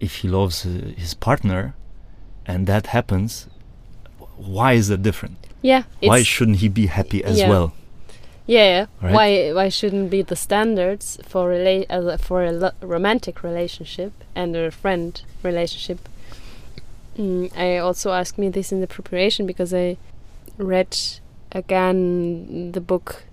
if 0.00 0.16
he 0.16 0.28
loves 0.28 0.66
uh, 0.66 0.92
his 0.98 1.14
partner, 1.14 1.74
and 2.44 2.66
that 2.66 2.88
happens, 2.88 3.46
why 4.36 4.74
is 4.74 4.88
that 4.88 5.02
different? 5.02 5.38
yeah 5.62 5.84
Why 6.00 6.22
shouldn't 6.22 6.58
he 6.58 6.68
be 6.68 6.86
happy 6.98 7.20
as 7.24 7.38
Yeah. 7.38 7.48
well? 7.48 7.72
Yeah, 8.46 8.86
Right? 9.00 9.12
why 9.14 9.52
why 9.52 9.68
shouldn't 9.68 10.10
be 10.10 10.22
the 10.22 10.34
standards 10.36 11.18
for 11.24 11.50
rela- 11.50 11.86
a, 11.88 12.18
for 12.18 12.44
a 12.44 12.50
lo- 12.52 12.72
romantic 12.80 13.42
relationship 13.44 14.12
and 14.34 14.56
a 14.56 14.70
friend 14.70 15.22
relationship? 15.44 15.98
Mm, 17.16 17.56
I 17.56 17.76
also 17.78 18.10
asked 18.12 18.38
me 18.38 18.48
this 18.48 18.72
in 18.72 18.80
the 18.80 18.86
preparation 18.86 19.46
because 19.46 19.72
I 19.72 19.96
read 20.58 20.96
again 21.52 22.72
the 22.72 22.80
book. 22.80 23.24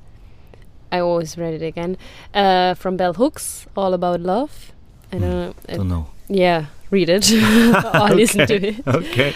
I 0.91 0.99
always 0.99 1.37
read 1.37 1.53
it 1.53 1.65
again 1.65 1.97
uh, 2.33 2.73
from 2.73 2.97
Bell 2.97 3.13
Hooks, 3.13 3.67
All 3.75 3.93
About 3.93 4.21
Love. 4.21 4.71
I 5.11 5.17
don't 5.17 5.29
know. 5.29 5.53
uh, 5.69 5.75
Don't 5.75 5.87
know. 5.89 6.07
yeah, 6.27 6.65
read 6.91 7.09
it 7.09 7.31
or 8.01 8.09
listen 8.15 8.45
to 8.47 8.55
it 8.67 8.87
Okay. 8.87 9.33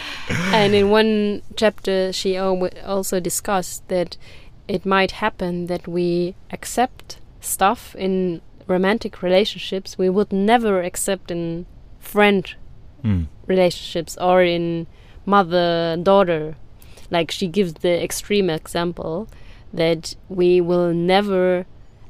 and 0.53 0.73
in 0.75 0.89
one 0.91 1.41
chapter 1.55 2.11
she 2.13 2.37
also 2.37 3.19
discussed 3.19 3.87
that 3.87 4.17
it 4.67 4.85
might 4.85 5.11
happen 5.11 5.67
that 5.67 5.87
we 5.87 6.35
accept 6.51 7.19
stuff 7.41 7.95
in 7.95 8.41
romantic 8.67 9.21
relationships 9.21 9.97
we 9.97 10.09
would 10.09 10.31
never 10.31 10.81
accept 10.81 11.29
in 11.31 11.65
friend 11.99 12.55
Mm. 13.03 13.27
relationships 13.47 14.17
or 14.21 14.41
in 14.43 14.87
mother 15.25 15.97
daughter 16.01 16.55
like 17.11 17.29
she 17.31 17.47
gives 17.47 17.73
the 17.73 18.01
extreme 18.01 18.49
example 18.49 19.27
that 19.73 20.15
we 20.29 20.61
will 20.61 20.93
never 20.93 21.65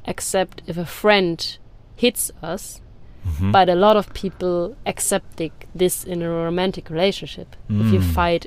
accept 0.06 0.62
if 0.68 0.76
a 0.76 0.84
friend 0.86 1.58
hits 1.96 2.30
us 2.42 2.80
Mhm. 3.26 3.50
but 3.50 3.68
a 3.68 3.74
lot 3.74 3.96
of 3.96 4.12
people 4.14 4.76
accept 4.86 5.42
this 5.74 6.04
in 6.04 6.22
a 6.22 6.28
romantic 6.30 6.88
relationship 6.90 7.56
if 7.68 7.92
you 7.92 7.98
Mm. 7.98 8.12
fight 8.14 8.46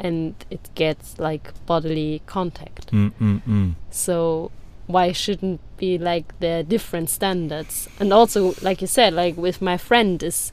and 0.00 0.34
it 0.50 0.68
gets 0.74 1.18
like 1.18 1.52
bodily 1.66 2.22
contact 2.26 2.90
Mm, 2.92 3.12
mm, 3.20 3.42
mm. 3.42 3.74
so 3.90 4.50
why 4.86 5.12
shouldn't 5.12 5.60
be 5.76 5.98
like 5.98 6.38
there 6.40 6.62
different 6.62 7.10
standards 7.10 7.88
and 8.00 8.12
also 8.12 8.54
like 8.62 8.80
you 8.80 8.86
said 8.86 9.12
like 9.12 9.36
with 9.36 9.60
my 9.60 9.76
friend 9.76 10.22
is 10.22 10.50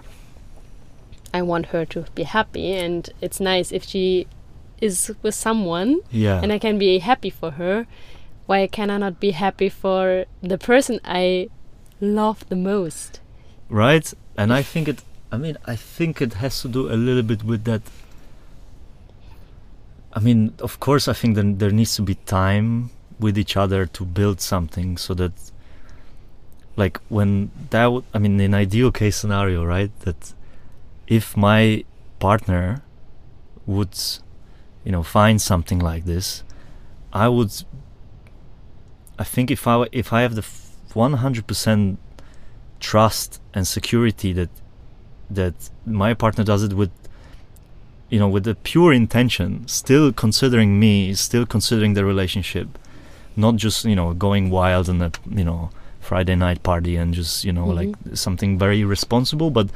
i 1.33 1.41
want 1.41 1.67
her 1.67 1.85
to 1.85 2.05
be 2.15 2.23
happy 2.23 2.73
and 2.73 3.09
it's 3.21 3.39
nice 3.39 3.71
if 3.71 3.83
she 3.83 4.27
is 4.81 5.11
with 5.21 5.33
someone 5.35 5.99
Yeah. 6.11 6.41
and 6.41 6.51
i 6.51 6.59
can 6.59 6.77
be 6.77 6.99
happy 6.99 7.29
for 7.29 7.51
her 7.51 7.87
why 8.45 8.67
can 8.67 8.89
i 8.89 8.97
not 8.97 9.19
be 9.19 9.31
happy 9.31 9.69
for 9.69 10.25
the 10.41 10.57
person 10.57 10.99
i 11.05 11.47
love 12.01 12.47
the 12.49 12.55
most 12.55 13.21
right? 13.69 14.13
And 14.37 14.53
I 14.53 14.61
think 14.61 14.87
it. 14.87 15.01
I 15.31 15.37
mean, 15.37 15.57
I 15.65 15.75
think 15.75 16.21
it 16.21 16.33
has 16.35 16.61
to 16.61 16.67
do 16.67 16.87
a 16.91 16.93
little 16.93 17.23
bit 17.23 17.43
with 17.43 17.63
that. 17.63 17.81
I 20.15 20.19
mean, 20.19 20.53
of 20.59 20.79
course, 20.79 21.07
I 21.09 21.13
think 21.13 21.35
that 21.35 21.59
there 21.59 21.71
needs 21.71 21.95
to 21.97 22.01
be 22.01 22.15
time 22.15 22.89
with 23.19 23.37
each 23.37 23.57
other 23.57 23.85
to 23.85 24.05
build 24.05 24.39
something, 24.39 24.97
so 24.97 25.13
that, 25.15 25.33
like, 26.77 26.99
when 27.09 27.51
that, 27.71 27.87
would, 27.87 28.05
I 28.13 28.19
mean, 28.19 28.39
in 28.39 28.53
ideal 28.53 28.91
case 28.91 29.17
scenario, 29.17 29.65
right? 29.65 29.91
That 30.01 30.33
if 31.07 31.35
my 31.35 31.83
partner 32.19 32.81
would, 33.65 33.97
you 34.85 34.91
know, 34.91 35.03
find 35.03 35.41
something 35.41 35.79
like 35.79 36.05
this, 36.05 36.43
I 37.11 37.27
would. 37.27 37.51
I 39.17 39.23
think 39.23 39.51
if 39.51 39.67
I 39.67 39.87
if 39.91 40.11
I 40.11 40.21
have 40.21 40.35
the 40.35 40.45
one 40.93 41.13
hundred 41.13 41.47
percent 41.47 41.99
trust 42.79 43.41
and 43.53 43.65
security 43.65 44.33
that 44.33 44.49
that 45.29 45.69
my 45.85 46.13
partner 46.13 46.43
does 46.43 46.63
it 46.63 46.73
with 46.73 46.91
you 48.09 48.19
know 48.19 48.27
with 48.27 48.43
the 48.43 48.55
pure 48.55 48.93
intention 48.93 49.67
still 49.67 50.11
considering 50.13 50.79
me 50.79 51.13
still 51.13 51.45
considering 51.45 51.93
the 51.93 52.05
relationship 52.05 52.67
not 53.35 53.55
just 53.55 53.85
you 53.85 53.95
know 53.95 54.13
going 54.13 54.49
wild 54.49 54.89
on 54.89 55.01
a 55.01 55.11
you 55.29 55.43
know 55.43 55.69
friday 55.99 56.35
night 56.35 56.61
party 56.63 56.95
and 56.95 57.13
just 57.13 57.43
you 57.43 57.51
know 57.51 57.65
like 57.65 57.93
something 58.13 58.59
very 58.59 58.83
responsible. 58.83 59.49
But 59.49 59.69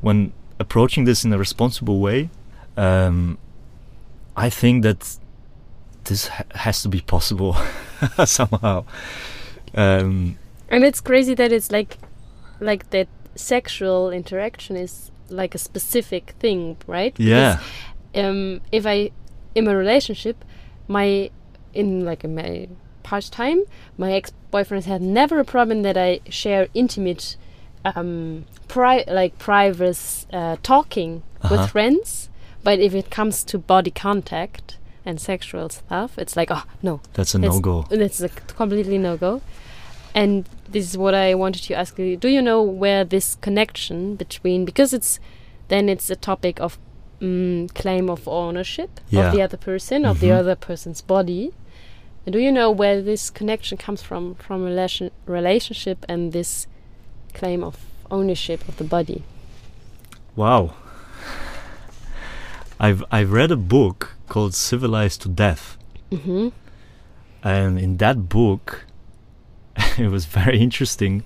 when 0.00 0.32
approaching 0.58 1.04
this 1.04 1.24
in 1.24 1.32
a 1.32 1.38
responsible 1.38 1.98
way 1.98 2.30
um 2.76 3.36
i 4.36 4.48
think 4.48 4.82
that 4.84 5.18
this 6.04 6.28
ha- 6.28 6.44
has 6.54 6.82
to 6.82 6.88
be 6.88 7.00
possible 7.00 7.56
somehow. 8.24 8.84
Um 9.74 10.36
And 10.68 10.84
it's 10.84 11.00
crazy 11.00 11.34
that 11.34 11.52
it's 11.52 11.70
like, 11.70 11.98
like 12.60 12.90
that 12.90 13.08
sexual 13.36 14.10
interaction 14.10 14.76
is 14.76 15.11
like 15.32 15.54
a 15.54 15.58
specific 15.58 16.34
thing, 16.38 16.76
right? 16.86 17.14
Yeah. 17.18 17.60
Because, 18.12 18.24
um, 18.30 18.60
if 18.70 18.86
I, 18.86 19.10
in 19.54 19.66
a 19.68 19.76
relationship, 19.76 20.44
my, 20.88 21.30
in 21.74 22.04
like 22.04 22.24
in 22.24 22.34
my 22.34 22.68
past 23.02 23.32
time, 23.32 23.62
my 23.98 24.12
ex-boyfriends 24.12 24.84
had 24.84 25.02
never 25.02 25.38
a 25.40 25.44
problem 25.44 25.82
that 25.82 25.96
I 25.96 26.20
share 26.28 26.68
intimate, 26.74 27.36
um, 27.84 28.44
pri- 28.68 29.04
like 29.08 29.38
private 29.38 29.98
uh, 30.32 30.56
talking 30.62 31.22
Uh-huh. 31.42 31.56
with 31.56 31.70
friends. 31.70 32.28
But 32.62 32.78
if 32.78 32.94
it 32.94 33.10
comes 33.10 33.42
to 33.44 33.58
body 33.58 33.90
contact 33.90 34.78
and 35.04 35.20
sexual 35.20 35.68
stuff, 35.70 36.16
it's 36.16 36.36
like, 36.36 36.50
oh 36.52 36.62
no, 36.82 37.00
That's 37.14 37.34
a 37.34 37.38
no 37.38 37.58
go. 37.58 37.84
that's 37.90 38.20
a 38.20 38.28
completely 38.28 38.98
no 38.98 39.16
go. 39.16 39.40
And 40.14 40.46
this 40.72 40.84
is 40.90 40.96
what 40.98 41.14
I 41.14 41.34
wanted 41.34 41.62
to 41.64 41.74
ask 41.74 41.98
you. 41.98 42.16
Do 42.16 42.28
you 42.28 42.42
know 42.42 42.60
where 42.62 43.04
this 43.04 43.36
connection 43.46 44.16
between 44.16 44.64
because 44.64 44.92
it's 44.92 45.20
then 45.68 45.88
it's 45.88 46.10
a 46.10 46.16
topic 46.16 46.60
of 46.60 46.78
mm, 47.20 47.72
claim 47.74 48.10
of 48.10 48.26
ownership 48.26 48.90
Yeah. 49.08 49.26
of 49.28 49.32
the 49.34 49.42
other 49.42 49.56
person 49.56 50.04
of 50.04 50.18
the 50.20 50.28
Mhm. 50.28 50.38
other 50.40 50.56
person's 50.56 51.00
body. 51.02 51.52
Do 52.34 52.38
you 52.38 52.52
know 52.52 52.70
where 52.70 53.00
this 53.02 53.30
connection 53.30 53.78
comes 53.78 54.02
from 54.02 54.34
from 54.36 54.64
relation 54.64 55.10
relationship 55.26 55.98
and 56.08 56.32
this 56.32 56.66
claim 57.34 57.62
of 57.64 57.76
ownership 58.10 58.60
of 58.68 58.76
the 58.76 58.84
body? 58.84 59.22
Wow. 60.36 60.74
I've 62.80 63.04
I've 63.12 63.32
read 63.32 63.50
a 63.50 63.56
book 63.56 64.14
called 64.28 64.54
Civilized 64.54 65.22
to 65.22 65.28
Death, 65.28 65.76
Mm-hmm. 66.10 66.48
and 67.44 67.78
in 67.78 67.96
that 67.98 68.28
book, 68.28 68.84
it 69.98 70.10
was 70.10 70.24
very 70.24 70.60
interesting 70.60 71.22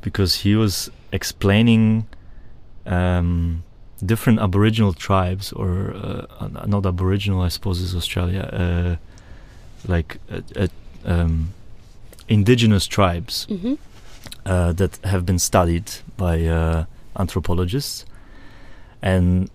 because 0.00 0.36
he 0.36 0.54
was 0.54 0.90
explaining 1.12 2.06
um, 2.86 3.64
different 4.04 4.38
Aboriginal 4.40 4.92
tribes, 4.92 5.52
or 5.52 5.92
uh, 5.94 6.26
uh, 6.40 6.66
not 6.66 6.86
Aboriginal, 6.86 7.40
I 7.42 7.48
suppose 7.48 7.80
is 7.80 7.94
Australia, 7.94 8.42
uh, 8.42 8.96
like 9.86 10.18
uh, 10.30 10.40
uh, 10.56 10.68
um, 11.04 11.52
indigenous 12.28 12.86
tribes 12.86 13.46
Mm-hmm. 13.50 13.74
uh, 14.46 14.72
that 14.72 14.98
have 15.04 15.24
been 15.26 15.38
studied 15.38 15.90
by 16.16 16.44
uh, 16.44 16.84
anthropologists, 17.18 18.04
and 19.02 19.50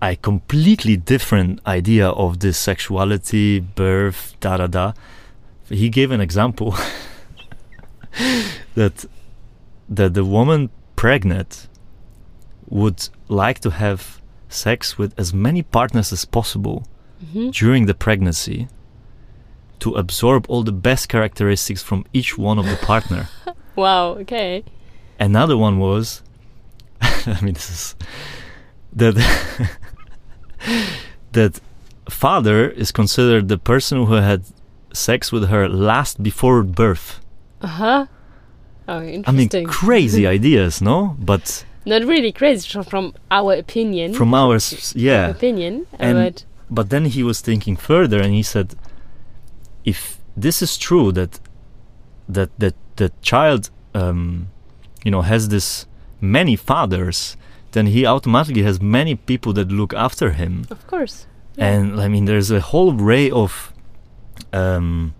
a 0.00 0.16
completely 0.16 0.96
different 0.96 1.60
idea 1.66 2.08
of 2.08 2.40
this 2.40 2.58
sexuality, 2.58 3.60
birth, 3.60 4.34
da 4.40 4.56
da 4.56 4.66
da. 4.66 4.92
He 5.72 5.88
gave 5.88 6.10
an 6.10 6.20
example 6.20 6.74
that 8.74 9.04
that 9.88 10.14
the 10.14 10.24
woman 10.24 10.70
pregnant 10.96 11.68
would 12.68 13.08
like 13.28 13.58
to 13.60 13.70
have 13.70 14.20
sex 14.48 14.96
with 14.98 15.18
as 15.18 15.32
many 15.34 15.62
partners 15.62 16.12
as 16.12 16.24
possible 16.24 16.86
Mm-hmm. 17.22 17.50
during 17.50 17.86
the 17.86 17.94
pregnancy 17.94 18.66
to 19.78 19.94
absorb 19.94 20.44
all 20.48 20.64
the 20.64 20.72
best 20.72 21.08
characteristics 21.08 21.80
from 21.80 22.04
each 22.12 22.36
one 22.36 22.58
of 22.58 22.66
the 22.66 22.76
partner. 22.86 23.28
Wow. 23.76 24.14
Okay. 24.22 24.64
Another 25.20 25.56
one 25.56 25.78
was, 25.78 26.22
I 27.00 27.38
mean, 27.40 27.54
this 27.54 27.70
is 27.70 27.94
that 28.92 29.14
that 31.32 31.60
father 32.08 32.68
is 32.68 32.92
considered 32.92 33.48
the 33.48 33.58
person 33.58 34.06
who 34.06 34.14
had 34.14 34.44
sex 34.92 35.32
with 35.32 35.48
her 35.48 35.68
last 35.68 36.22
before 36.22 36.62
birth. 36.62 37.20
Uh 37.60 37.66
huh. 37.66 38.06
Oh, 38.88 39.00
interesting. 39.02 39.26
I 39.26 39.64
mean, 39.64 39.66
crazy 39.68 40.26
ideas, 40.36 40.80
no? 40.82 41.16
But 41.18 41.64
Not 41.86 42.02
really 42.04 42.32
crazy 42.32 42.82
from, 42.82 43.14
our 43.30 43.54
opinion. 43.54 44.12
from 44.14 44.34
our, 44.34 44.58
yeah. 44.94 45.28
opinion, 45.30 45.86
And- 45.98 46.18
but 46.18 46.44
But 46.70 46.88
then 46.88 47.04
he 47.04 47.22
was 47.22 47.40
thinking 47.42 47.76
further, 47.76 48.20
and 48.22 48.32
he 48.34 48.42
said, 48.42 48.74
if 49.84 50.18
this 50.36 50.62
is 50.62 50.78
true 50.78 51.12
that 51.12 51.38
that 52.28 52.50
that 52.58 52.74
that 52.96 53.12
child, 53.22 53.70
um, 53.94 54.48
you 55.04 55.10
know, 55.10 55.22
has 55.22 55.48
this 55.48 55.86
many 56.20 56.56
fathers, 56.56 57.36
then 57.72 57.86
he 57.86 58.06
automatically 58.06 58.62
has 58.62 58.80
many 58.80 59.14
people 59.16 59.52
that 59.54 59.68
look 59.70 59.92
after 59.94 60.30
him. 60.30 60.64
of 60.70 60.86
course. 60.86 61.26
Yeah. 61.56 61.68
And 61.74 62.00
I 62.00 62.08
mean, 62.08 62.24
there's 62.24 62.50
a 62.50 62.60
whole 62.60 62.92
array 62.98 63.30
of 63.30 63.72
um, 64.52 65.14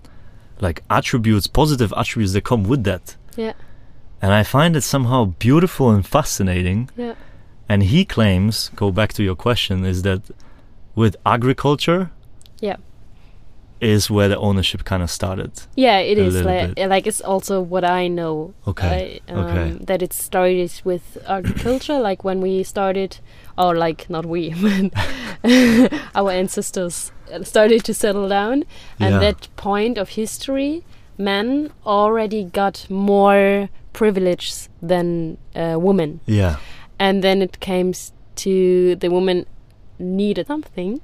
like 0.61 0.83
attributes, 0.89 1.47
positive 1.47 1.93
attributes 1.97 2.33
that 2.33 2.45
come 2.45 2.65
with 2.65 2.85
that. 2.85 3.17
Yeah. 3.37 3.55
And 4.21 4.33
I 4.33 4.43
find 4.43 4.77
it 4.77 4.83
somehow 4.83 5.25
beautiful 5.39 5.91
and 5.91 6.07
fascinating. 6.07 6.91
Yeah. 6.97 7.15
And 7.69 7.83
he 7.85 8.05
claims, 8.05 8.71
go 8.77 8.91
back 8.93 9.13
to 9.15 9.23
your 9.23 9.35
question, 9.35 9.85
is 9.85 10.03
that 10.03 10.23
with 10.95 11.17
agriculture, 11.25 12.11
Yeah. 12.61 12.77
Is 13.83 14.11
where 14.11 14.29
the 14.29 14.37
ownership 14.39 14.85
kind 14.85 15.03
of 15.03 15.11
started. 15.11 15.51
Yeah, 15.77 15.99
it 15.99 16.19
is 16.19 16.35
like 16.45 16.79
like 16.79 17.07
it's 17.07 17.21
also 17.21 17.61
what 17.61 17.85
I 17.85 18.09
know. 18.09 18.55
Okay, 18.67 19.21
I, 19.29 19.33
um, 19.33 19.39
okay. 19.47 19.85
That 19.85 20.03
it 20.03 20.13
started 20.13 20.73
with 20.85 21.19
agriculture, 21.27 21.99
like 22.09 22.25
when 22.25 22.41
we 22.41 22.63
started, 22.63 23.19
or 23.59 23.75
like 23.75 24.09
not 24.09 24.25
we, 24.27 24.55
our 26.15 26.31
ancestors 26.31 27.13
started 27.43 27.85
to 27.85 27.95
settle 27.95 28.29
down. 28.29 28.65
And 29.01 29.15
Yeah. 29.15 29.19
that 29.21 29.49
point 29.57 29.99
of 29.99 30.11
history, 30.11 30.85
men 31.19 31.71
already 31.85 32.45
got 32.45 32.87
more 32.91 33.69
privileges 33.93 34.69
than 34.89 35.37
uh, 35.57 35.77
women. 35.79 36.21
Yeah. 36.27 36.57
and 36.99 37.23
then 37.25 37.43
it 37.43 37.59
came 37.61 37.93
to 38.37 38.95
the 38.97 39.09
woman 39.09 39.45
needed 39.99 40.47
something 40.47 41.01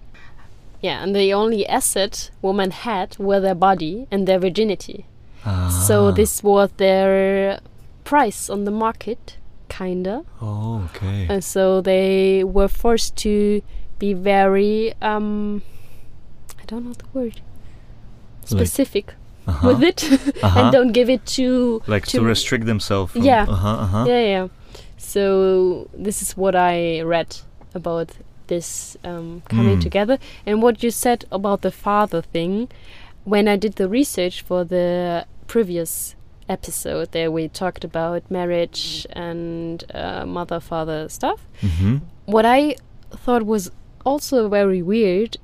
yeah 0.80 1.02
and 1.02 1.14
the 1.14 1.32
only 1.34 1.66
asset 1.66 2.30
women 2.42 2.70
had 2.70 3.16
were 3.18 3.40
their 3.40 3.54
body 3.54 4.06
and 4.10 4.26
their 4.26 4.38
virginity 4.38 5.04
Ah. 5.44 5.68
so 5.86 6.10
this 6.10 6.42
was 6.42 6.70
their 6.78 7.60
price 8.04 8.50
on 8.50 8.64
the 8.64 8.70
market 8.70 9.36
kinda 9.68 10.22
Oh, 10.42 10.88
okay. 10.90 11.26
and 11.30 11.44
so 11.44 11.80
they 11.80 12.42
were 12.44 12.68
forced 12.68 13.16
to 13.16 13.62
be 13.98 14.14
very 14.14 14.94
um 15.02 15.62
i 16.60 16.64
don't 16.66 16.84
know 16.86 16.92
the 16.92 17.06
word 17.12 17.40
specific 18.44 19.14
uh-huh. 19.46 19.68
with 19.68 19.82
it 19.82 20.02
Uh-huh. 20.42 20.60
and 20.60 20.72
don't 20.72 20.92
give 20.92 21.08
it 21.10 21.24
to 21.38 21.82
like 21.86 22.06
to, 22.06 22.18
to- 22.18 22.24
restrict 22.24 22.66
themselves. 22.66 23.14
Yeah. 23.16 23.46
Uh-huh, 23.48 23.68
uh-huh. 23.84 24.04
Yeah, 24.08 24.20
yeah. 24.20 24.48
So 24.96 25.88
this 25.94 26.22
is 26.22 26.36
what 26.36 26.54
I 26.54 27.00
read 27.02 27.36
about 27.74 28.08
this 28.48 28.96
um, 29.04 29.42
coming 29.48 29.78
Mm. 29.78 29.82
together, 29.82 30.18
and 30.46 30.62
what 30.62 30.82
you 30.82 30.90
said 30.90 31.24
about 31.30 31.60
the 31.62 31.70
father 31.70 32.22
thing. 32.22 32.68
When 33.24 33.46
I 33.48 33.56
did 33.56 33.74
the 33.76 33.88
research 33.88 34.42
for 34.42 34.64
the 34.64 35.24
previous 35.46 36.14
episode, 36.48 37.12
there 37.12 37.30
we 37.30 37.48
talked 37.48 37.84
about 37.84 38.30
marriage 38.30 39.06
and 39.12 39.84
uh, 39.94 40.24
mother-father 40.26 41.08
stuff. 41.08 41.40
Mm-hmm. 41.60 41.96
What 42.26 42.46
I 42.46 42.76
thought 43.10 43.44
was 43.44 43.70
also 44.04 44.48
very 44.48 44.80
weird. 44.82 45.36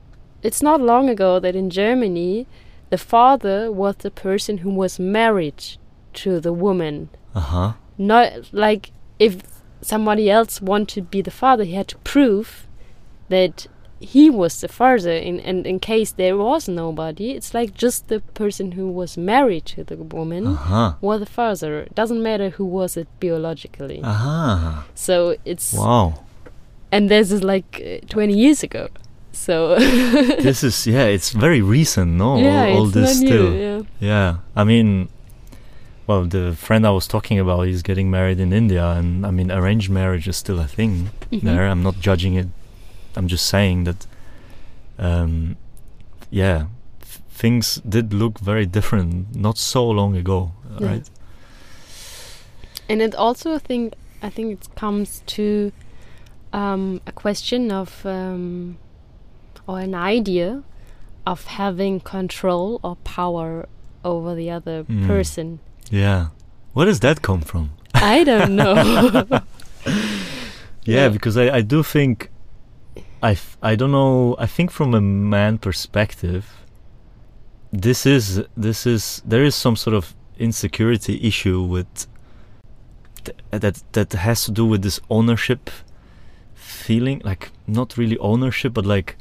It's 0.42 0.62
not 0.62 0.80
long 0.80 1.08
ago 1.10 1.38
that 1.40 1.54
in 1.54 1.68
Germany, 1.70 2.46
the 2.90 2.98
father 2.98 3.70
was 3.70 3.96
the 3.96 4.10
person 4.10 4.58
who 4.58 4.70
was 4.70 4.98
married 4.98 5.62
to 6.14 6.40
the 6.40 6.52
woman 6.52 7.08
Uh-huh. 7.34 7.72
not 7.98 8.26
like 8.52 8.92
if 9.18 9.32
somebody 9.82 10.30
else 10.30 10.62
wanted 10.62 10.88
to 10.94 11.02
be 11.02 11.20
the 11.22 11.30
father, 11.30 11.64
he 11.64 11.74
had 11.74 11.88
to 11.88 11.98
prove 11.98 12.66
that 13.28 13.66
he 14.00 14.28
was 14.28 14.60
the 14.60 14.68
father. 14.68 15.12
In 15.12 15.40
and 15.40 15.66
in 15.66 15.78
case 15.80 16.12
there 16.12 16.36
was 16.36 16.68
nobody, 16.68 17.30
it's 17.30 17.54
like 17.54 17.72
just 17.74 18.08
the 18.08 18.20
person 18.34 18.72
who 18.72 18.88
was 18.90 19.16
married 19.16 19.64
to 19.76 19.84
the 19.84 19.96
woman 19.96 20.46
Uh-huh. 20.46 20.94
was 21.00 21.20
the 21.20 21.26
father. 21.26 21.86
Doesn't 21.94 22.22
matter 22.22 22.50
who 22.50 22.64
was 22.66 22.96
it 22.96 23.08
biologically. 23.20 24.00
Uh-huh. 24.02 24.82
so 24.94 25.36
it's 25.44 25.72
Wow. 25.72 26.14
and 26.92 27.08
this 27.08 27.30
is 27.32 27.42
like 27.42 27.80
uh, 27.80 28.06
20 28.08 28.34
years 28.36 28.62
ago. 28.62 28.88
So 29.32 29.76
this 30.42 30.62
is 30.62 30.86
yeah, 30.86 31.06
it's 31.06 31.30
very 31.30 31.60
recent, 31.62 32.12
no? 32.18 32.36
yeah, 32.38 32.66
all, 32.66 32.76
all 32.78 32.84
it's 32.86 32.94
this 32.94 33.20
not 33.20 33.26
still. 33.28 33.50
new. 33.50 33.58
Yeah. 33.60 33.82
Yeah, 34.00 34.36
I 34.54 34.62
mean, 34.64 35.08
well, 36.06 36.24
the 36.26 36.54
friend 36.54 36.86
I 36.86 36.90
was 36.90 37.06
talking 37.08 37.38
about, 37.40 37.66
is 37.66 37.82
getting 37.82 38.10
married 38.10 38.38
in 38.38 38.52
India, 38.52 38.84
and 38.98 39.24
I 39.26 39.30
mean, 39.30 39.50
arranged 39.50 39.90
marriage 39.90 40.28
is 40.28 40.36
still 40.36 40.60
a 40.60 40.66
thing 40.66 41.10
Mhm. 41.32 41.40
there. 41.42 41.66
I'm 41.66 41.82
not 41.82 41.96
judging 42.00 42.34
it. 42.34 42.46
I'm 43.16 43.28
just 43.28 43.46
saying 43.46 43.84
that, 43.84 44.06
um, 44.98 45.56
yeah, 46.30 46.66
things 47.30 47.80
did 47.88 48.12
look 48.12 48.38
very 48.38 48.66
different 48.66 49.34
not 49.36 49.58
so 49.58 49.88
long 49.88 50.16
ago, 50.16 50.52
Yeah. 50.80 50.86
right? 50.88 51.10
And 52.88 53.00
it 53.00 53.14
also 53.14 53.58
think 53.58 53.94
I 54.22 54.30
think 54.30 54.52
it 54.52 54.68
comes 54.74 55.22
to 55.26 55.72
um, 56.52 57.00
a 57.06 57.12
question 57.12 57.70
of 57.72 58.04
um, 58.06 58.76
or 59.66 59.80
an 59.80 59.94
idea 59.94 60.62
of 61.26 61.46
having 61.46 62.00
control 62.00 62.80
or 62.82 62.96
power 63.04 63.66
over 64.04 64.34
the 64.34 64.50
other 64.50 64.84
Mm. 64.84 65.06
person. 65.06 65.58
Yeah. 65.90 66.28
Where 66.74 66.86
does 66.86 67.00
that 67.00 67.22
come 67.22 67.40
from? 67.42 67.70
I 67.94 68.24
don't 68.24 68.56
know. 68.56 68.74
Yeah, 69.86 71.04
Yeah. 71.04 71.08
because 71.08 71.36
I, 71.36 71.56
I 71.58 71.60
do 71.62 71.82
think 71.82 72.28
I, 73.24 73.32
f- 73.32 73.56
I 73.62 73.74
don't 73.74 73.90
know 73.90 74.36
I 74.38 74.46
think 74.46 74.70
from 74.70 74.94
a 74.94 75.00
man 75.00 75.56
perspective 75.56 76.44
this 77.72 78.04
is 78.04 78.42
this 78.54 78.86
is 78.86 79.22
there 79.24 79.42
is 79.42 79.54
some 79.54 79.76
sort 79.76 79.94
of 79.96 80.14
insecurity 80.38 81.18
issue 81.26 81.62
with 81.62 82.06
th- 83.24 83.38
that 83.50 83.82
that 83.92 84.12
has 84.12 84.44
to 84.44 84.50
do 84.52 84.66
with 84.66 84.82
this 84.82 85.00
ownership 85.08 85.70
feeling 86.54 87.22
like 87.24 87.50
not 87.66 87.96
really 87.96 88.18
ownership 88.18 88.74
but 88.74 88.84
like 88.84 89.16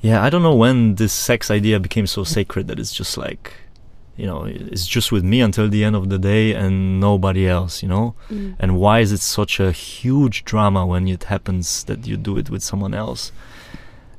yeah 0.00 0.20
I 0.20 0.28
don't 0.28 0.42
know 0.42 0.56
when 0.56 0.96
this 0.96 1.12
sex 1.12 1.48
idea 1.48 1.78
became 1.78 2.08
so 2.08 2.24
sacred 2.24 2.66
that 2.66 2.80
it's 2.80 2.92
just 2.92 3.16
like 3.16 3.52
you 4.16 4.26
know 4.26 4.44
it's 4.44 4.86
just 4.86 5.12
with 5.12 5.24
me 5.24 5.40
until 5.40 5.68
the 5.68 5.84
end 5.84 5.94
of 5.94 6.08
the 6.08 6.18
day 6.18 6.54
and 6.54 7.00
nobody 7.00 7.46
else 7.46 7.82
you 7.82 7.88
know? 7.88 8.14
Mm. 8.30 8.56
and 8.58 8.76
why 8.78 9.00
is 9.00 9.12
it 9.12 9.20
such 9.20 9.60
a 9.60 9.72
huge 9.72 10.44
drama 10.44 10.86
when 10.86 11.06
it 11.08 11.24
happens 11.24 11.84
that 11.84 12.06
you 12.06 12.16
do 12.16 12.36
it 12.38 12.50
with 12.50 12.62
someone 12.62 12.94
else? 12.94 13.32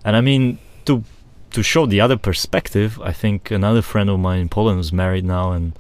And 0.05 0.15
i 0.15 0.21
mean 0.21 0.59
to 0.85 1.03
to 1.51 1.63
show 1.63 1.85
the 1.85 1.99
other 1.99 2.17
perspective 2.17 2.99
i 3.01 3.11
think 3.11 3.51
another 3.51 3.81
friend 3.81 4.09
of 4.09 4.19
mine 4.19 4.41
in 4.41 4.49
poland 4.49 4.77
who's 4.77 4.93
married 4.93 5.25
now 5.25 5.51
and 5.51 5.73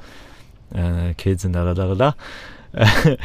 uh, 0.75 1.13
kids 1.17 1.45
and 1.45 1.53
da 1.53 1.63
da 1.63 1.73
da 1.73 1.93
da 1.93 2.11
da 2.11 3.15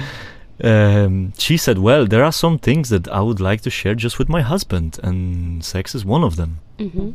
um, 0.62 1.33
she 1.38 1.57
said 1.57 1.78
well 1.78 2.07
there 2.07 2.22
are 2.22 2.33
some 2.33 2.59
things 2.59 2.88
that 2.90 3.09
i 3.09 3.20
would 3.20 3.40
like 3.40 3.62
to 3.62 3.70
share 3.70 3.94
just 3.94 4.18
with 4.18 4.28
my 4.28 4.42
husband 4.42 4.98
and 5.02 5.64
sex 5.64 5.94
is 5.94 6.05
one 6.05 6.22
of 6.22 6.37
them. 6.37 6.61
Hmm 6.78 7.12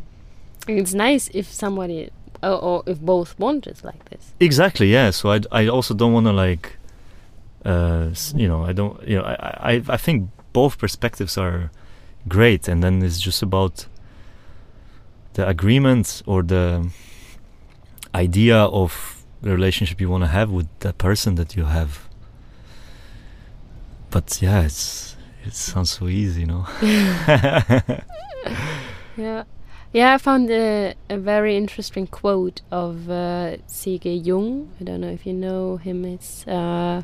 It's 0.67 0.93
nice 0.93 1.29
if 1.33 1.51
somebody 1.51 2.09
or, 2.43 2.51
or 2.51 2.83
if 2.85 2.99
both 2.99 3.37
want 3.39 3.67
it 3.67 3.83
like 3.83 4.09
this. 4.09 4.33
Exactly, 4.39 4.91
yeah. 4.91 5.11
So 5.11 5.31
I, 5.31 5.41
I 5.51 5.67
also 5.67 5.93
don't 5.93 6.13
want 6.13 6.25
to 6.27 6.33
like, 6.33 6.77
uh, 7.65 8.09
you 8.35 8.47
know, 8.47 8.63
I 8.63 8.73
don't, 8.73 9.01
you 9.07 9.17
know, 9.17 9.23
I, 9.23 9.73
I, 9.73 9.83
I 9.89 9.97
think 9.97 10.29
both 10.53 10.77
perspectives 10.77 11.37
are 11.37 11.71
great, 12.27 12.67
and 12.67 12.83
then 12.83 13.01
it's 13.03 13.19
just 13.19 13.41
about 13.41 13.87
the 15.33 15.47
agreement 15.47 16.23
or 16.25 16.41
the 16.43 16.89
idea 18.15 18.57
of 18.57 19.23
the 19.41 19.51
relationship 19.51 20.01
you 20.01 20.09
want 20.09 20.23
to 20.23 20.29
have 20.29 20.49
with 20.49 20.67
the 20.79 20.93
person 20.93 21.35
that 21.35 21.55
you 21.55 21.65
have. 21.65 22.07
But 24.09 24.41
yeah, 24.41 24.61
it's 24.61 25.15
it 25.45 25.53
sounds 25.53 25.91
so 25.91 26.07
easy, 26.07 26.41
you 26.41 26.47
know. 26.47 26.65
Yeah. 29.17 29.45
Yeah, 29.97 30.13
I 30.13 30.19
found 30.19 30.51
a, 30.51 30.93
a 31.09 31.17
very 31.17 31.57
interesting 31.57 32.05
quote 32.05 32.61
of 32.69 33.09
uh, 33.09 33.57
C.G. 33.65 34.13
Jung. 34.13 34.69
I 34.79 34.83
don't 34.83 35.01
know 35.01 35.09
if 35.09 35.25
you 35.25 35.33
know 35.33 35.77
him. 35.77 36.05
It's 36.05 36.45
uh, 36.47 37.01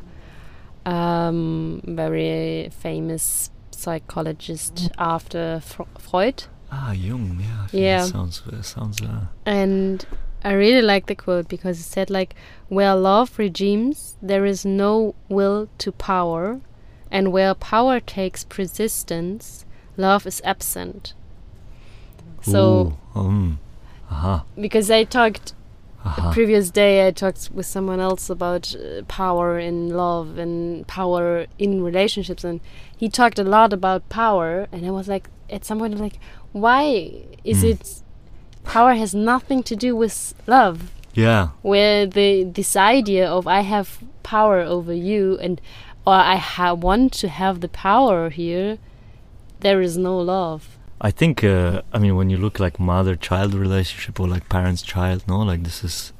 um, 0.86 1.80
very 1.84 2.70
famous 2.70 3.50
psychologist 3.72 4.92
after 4.96 5.58
Fro- 5.58 5.88
Freud. 5.98 6.44
ah, 6.70 6.92
Jung, 6.92 7.40
yeah. 7.40 7.66
Yeah. 7.72 8.04
Sounds 8.04 8.42
uh, 8.46 8.62
sounds. 8.62 9.02
Uh, 9.02 9.26
And 9.44 10.06
I 10.44 10.52
really 10.52 10.82
like 10.82 11.06
the 11.06 11.16
quote 11.16 11.48
because 11.48 11.80
it 11.80 11.88
said 11.94 12.10
like, 12.10 12.36
"Where 12.68 12.94
love 12.94 13.40
regimes, 13.40 14.16
there 14.22 14.46
is 14.46 14.64
no 14.64 15.16
will 15.28 15.66
to 15.78 15.90
power, 15.90 16.60
and 17.10 17.32
where 17.32 17.54
power 17.56 17.98
takes 17.98 18.44
persistence, 18.44 19.66
love 19.96 20.28
is 20.28 20.40
absent." 20.44 21.14
So, 22.44 22.96
um, 23.14 23.58
aha, 24.10 24.44
because 24.60 24.90
I 24.90 25.04
talked 25.04 25.54
aha. 26.04 26.28
the 26.28 26.34
previous 26.34 26.70
day, 26.70 27.06
I 27.06 27.10
talked 27.10 27.50
with 27.52 27.66
someone 27.66 28.00
else 28.00 28.28
about 28.30 28.74
uh, 28.76 29.02
power 29.08 29.58
in 29.58 29.88
love 29.90 30.38
and 30.38 30.86
power 30.86 31.46
in 31.58 31.82
relationships, 31.82 32.44
and 32.44 32.60
he 32.96 33.08
talked 33.08 33.38
a 33.38 33.44
lot 33.44 33.72
about 33.72 34.08
power, 34.08 34.66
and 34.72 34.86
I 34.86 34.90
was 34.90 35.08
like, 35.08 35.28
at 35.50 35.64
some 35.64 35.78
point, 35.78 35.94
I'm 35.94 36.00
like, 36.00 36.18
why 36.52 37.12
is 37.44 37.62
Mm. 37.64 37.70
it? 37.70 38.02
Power 38.64 38.94
has 38.94 39.14
nothing 39.14 39.62
to 39.64 39.76
do 39.76 39.94
with 39.96 40.34
love. 40.46 40.90
Yeah, 41.14 41.48
where 41.62 42.06
the 42.06 42.42
this 42.44 42.74
idea 42.74 43.28
of 43.30 43.46
I 43.46 43.60
have 43.60 44.02
power 44.24 44.60
over 44.60 44.92
you 44.92 45.38
and 45.38 45.60
or 46.06 46.14
I 46.14 46.36
ha- 46.36 46.74
want 46.74 47.12
to 47.20 47.28
have 47.28 47.60
the 47.60 47.68
power 47.68 48.30
here, 48.30 48.78
there 49.60 49.80
is 49.80 49.96
no 49.96 50.18
love. 50.18 50.73
I 51.00 51.10
think. 51.10 51.42
Uh, 51.44 51.82
I 51.92 51.98
mean, 51.98 52.16
when 52.16 52.30
you 52.30 52.36
look 52.36 52.58
like 52.60 52.78
mother-child 52.78 53.54
relationship 53.54 54.20
or 54.20 54.28
like 54.28 54.48
parents-child, 54.48 55.24
no, 55.28 55.40
like 55.40 55.62
this 55.64 55.84
is 55.84 56.12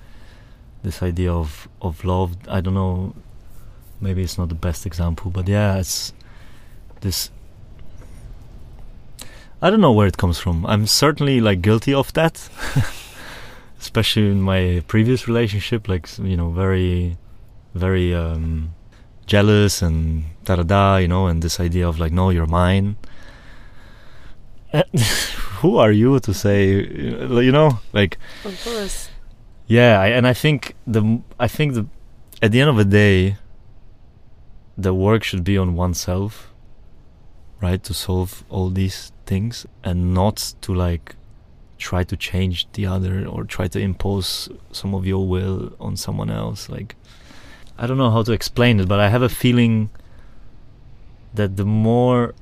this 0.83 1.03
idea 1.03 1.33
of 1.33 1.69
of 1.81 2.05
love. 2.05 2.37
I 2.49 2.61
don't 2.61 2.75
know. 2.75 3.15
Maybe 4.01 4.23
it's 4.23 4.37
not 4.37 4.49
the 4.49 4.55
best 4.55 4.87
example, 4.87 5.31
but 5.31 5.49
yeah, 5.49 5.77
it's 5.79 6.13
this. 7.01 7.31
I 9.63 9.71
don't 9.71 9.81
know 9.81 9.93
where 9.93 10.07
it 10.07 10.19
comes 10.19 10.39
from. 10.39 10.67
I'm 10.67 10.87
certainly 10.87 11.41
like 11.41 11.63
guilty 11.63 11.95
of 11.95 12.13
that, 12.13 12.49
especially 13.81 14.31
in 14.31 14.43
my 14.43 14.83
previous 14.89 15.27
relationship. 15.27 15.89
Like 15.89 16.07
you 16.19 16.37
know, 16.37 16.51
very, 16.51 17.17
very 17.75 18.15
um, 18.15 18.75
jealous 19.27 19.81
and 19.81 20.25
da 20.45 20.57
da 20.57 20.63
da. 20.65 20.97
You 20.97 21.09
know, 21.09 21.29
and 21.29 21.43
this 21.43 21.61
idea 21.61 21.89
of 21.89 21.99
like, 21.99 22.13
no, 22.13 22.31
you're 22.31 22.47
mine. 22.47 22.97
Who 25.61 25.77
are 25.79 25.93
you 25.93 26.19
to 26.21 26.35
say? 26.35 26.67
You 27.45 27.53
know, 27.53 27.79
like 27.93 28.19
Of 28.45 28.63
course. 28.65 29.09
yeah, 29.67 30.01
I, 30.01 30.09
and 30.09 30.27
I 30.27 30.35
think 30.35 30.75
the 30.87 31.01
m- 31.01 31.25
I 31.39 31.49
think 31.49 31.75
the 31.75 31.87
at 32.43 32.51
the 32.53 32.61
end 32.61 32.71
of 32.71 32.77
the 32.77 32.85
day, 32.85 33.37
the 34.77 34.93
work 34.93 35.23
should 35.25 35.45
be 35.45 35.57
on 35.57 35.75
oneself, 35.77 36.53
right, 37.63 37.83
to 37.85 37.95
solve 37.95 38.45
all 38.51 38.69
these 38.71 39.13
things, 39.27 39.65
and 39.83 40.13
not 40.13 40.55
to 40.63 40.75
like 40.75 41.17
try 41.79 42.03
to 42.05 42.17
change 42.17 42.67
the 42.73 42.87
other 42.87 43.27
or 43.27 43.45
try 43.45 43.69
to 43.69 43.79
impose 43.79 44.49
some 44.73 44.95
of 44.95 45.07
your 45.07 45.27
will 45.27 45.73
on 45.81 45.97
someone 45.97 46.31
else. 46.31 46.69
Like, 46.69 46.97
I 47.79 47.87
don't 47.87 47.99
know 47.99 48.11
how 48.11 48.23
to 48.25 48.33
explain 48.33 48.81
it, 48.81 48.89
but 48.89 48.99
I 49.01 49.09
have 49.09 49.23
a 49.23 49.29
feeling 49.29 49.91
that 51.35 51.57
the 51.57 51.65
more 51.65 52.35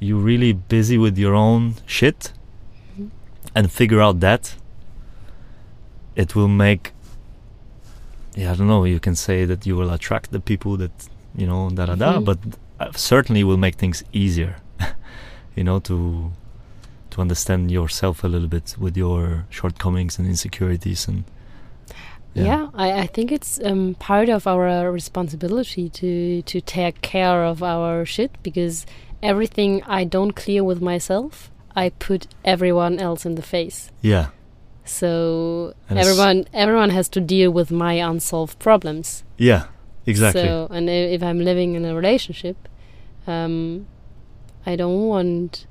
you 0.00 0.16
really 0.18 0.52
busy 0.52 0.96
with 0.98 1.16
your 1.18 1.34
own 1.34 1.74
shit 1.86 2.32
Mhm. 2.98 3.10
and 3.54 3.70
figure 3.70 4.00
out 4.00 4.20
that 4.20 4.54
it 6.16 6.34
will 6.34 6.48
make 6.48 6.92
yeah 8.36 8.52
i 8.52 8.54
don't 8.56 8.66
know 8.68 8.84
you 8.84 9.00
can 9.00 9.14
say 9.14 9.44
that 9.44 9.66
you 9.66 9.76
will 9.76 9.90
attract 9.90 10.30
the 10.32 10.40
people 10.40 10.76
that 10.76 10.92
you 11.36 11.46
know 11.46 11.70
da 11.70 11.86
da 11.86 11.94
da 11.94 12.12
Mhm. 12.18 12.24
but 12.24 12.38
uh, 12.80 12.90
certainly 12.96 13.44
will 13.44 13.58
make 13.66 13.76
things 13.76 14.02
easier 14.12 14.56
you 15.56 15.64
know 15.64 15.78
to 15.80 16.30
to 17.10 17.20
understand 17.20 17.70
yourself 17.70 18.24
a 18.24 18.28
little 18.28 18.48
bit 18.48 18.76
with 18.78 18.96
your 18.96 19.44
shortcomings 19.50 20.18
and 20.18 20.26
insecurities 20.28 21.08
and 21.08 21.24
Yeah, 22.34 22.68
I, 22.74 22.88
I 23.04 23.06
think 23.08 23.32
it's 23.32 23.58
um, 23.64 23.96
part 23.98 24.28
of 24.28 24.46
our 24.46 24.92
responsibility 24.92 25.88
to 26.00 26.42
to 26.52 26.60
take 26.60 26.96
care 27.02 27.40
of 27.52 27.60
our 27.62 28.06
shit 28.06 28.30
because 28.42 28.86
everything 29.22 29.82
I 29.86 30.04
don't 30.04 30.32
clear 30.32 30.62
with 30.64 30.80
myself, 30.80 31.50
I 31.76 31.90
put 31.90 32.26
everyone 32.44 32.98
else 32.98 33.24
in 33.26 33.34
the 33.36 33.42
face. 33.42 33.90
yeah 34.02 34.26
So 34.84 35.74
And 35.88 35.98
everyone 35.98 36.46
everyone 36.52 36.90
has 36.90 37.08
to 37.10 37.20
deal 37.20 37.50
with 37.52 37.70
my 37.70 37.94
unsolved 38.10 38.58
problems. 38.58 39.22
yeah 39.36 39.64
exactly 40.06 40.42
So 40.42 40.66
and 40.70 40.88
if 40.90 41.22
I'm 41.22 41.38
living 41.44 41.74
in 41.76 41.84
a 41.84 41.94
relationship, 41.94 42.56
um, 43.26 43.86
I 44.66 44.76
don't 44.76 45.06
want 45.06 45.66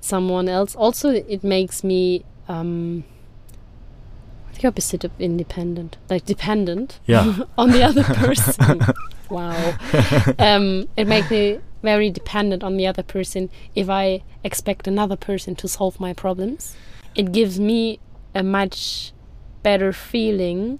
someone 0.00 0.48
else. 0.48 0.76
Also, 0.76 1.08
it 1.10 1.42
makes 1.42 1.82
me 1.82 2.24
um, 2.48 3.02
the 4.60 4.68
opposite 4.68 5.04
of 5.04 5.10
independent, 5.18 5.96
like 6.08 6.24
dependent 6.24 7.00
yeah 7.06 7.36
on 7.58 7.70
the 7.72 7.82
other 7.82 8.04
person. 8.22 8.80
wow. 9.30 9.74
Um, 10.38 10.88
it 10.96 11.06
makes 11.08 11.30
me 11.30 11.58
very 11.82 12.10
dependent 12.10 12.62
on 12.64 12.76
the 12.76 12.86
other 12.86 13.02
person. 13.02 13.50
If 13.74 13.88
I 13.88 14.22
expect 14.44 14.86
another 14.88 15.16
person 15.16 15.54
to 15.56 15.68
solve 15.68 15.98
my 16.00 16.12
problems, 16.12 16.76
it 17.14 17.32
gives 17.32 17.58
me 17.60 17.98
a 18.34 18.42
much 18.42 19.12
better 19.62 19.92
feeling 19.92 20.78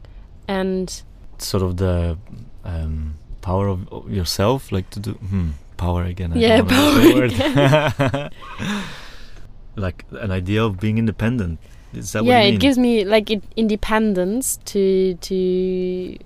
and 0.48 1.02
sort 1.38 1.62
of 1.62 1.76
the 1.78 2.16
um, 2.64 3.16
power 3.40 3.68
of, 3.68 4.11
yourself 4.11 4.70
like 4.72 4.88
to 4.90 5.00
do 5.00 5.12
hmm, 5.12 5.50
power 5.76 6.04
again 6.04 6.32
I 6.32 6.37
Yeah, 6.38 6.56
don't 6.59 6.70
wanna 6.70 7.20
use 7.20 7.38
the 7.38 7.48
power 7.59 8.20
word. 8.20 8.32
like 9.76 10.04
an 10.12 10.30
idea 10.30 10.62
of 10.64 10.78
being 10.80 10.98
independent 10.98 11.59
is 11.92 12.12
that 12.12 12.24
yeah 12.24 12.38
what 12.38 12.46
you 12.46 12.54
it 12.54 12.61
gives 12.61 12.78
me 12.78 13.04
like 13.04 13.30
it, 13.30 13.42
independence 13.56 14.59
to 14.66 15.14
to 15.16 16.16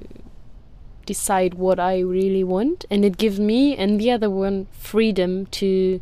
decide 1.06 1.54
what 1.54 1.78
i 1.80 1.98
really 1.98 2.44
want 2.44 2.84
and 2.90 3.04
it 3.04 3.16
gives 3.16 3.40
me 3.40 3.76
and 3.76 4.00
the 4.00 4.10
other 4.10 4.30
one 4.30 4.66
freedom 4.72 5.46
to 5.46 6.00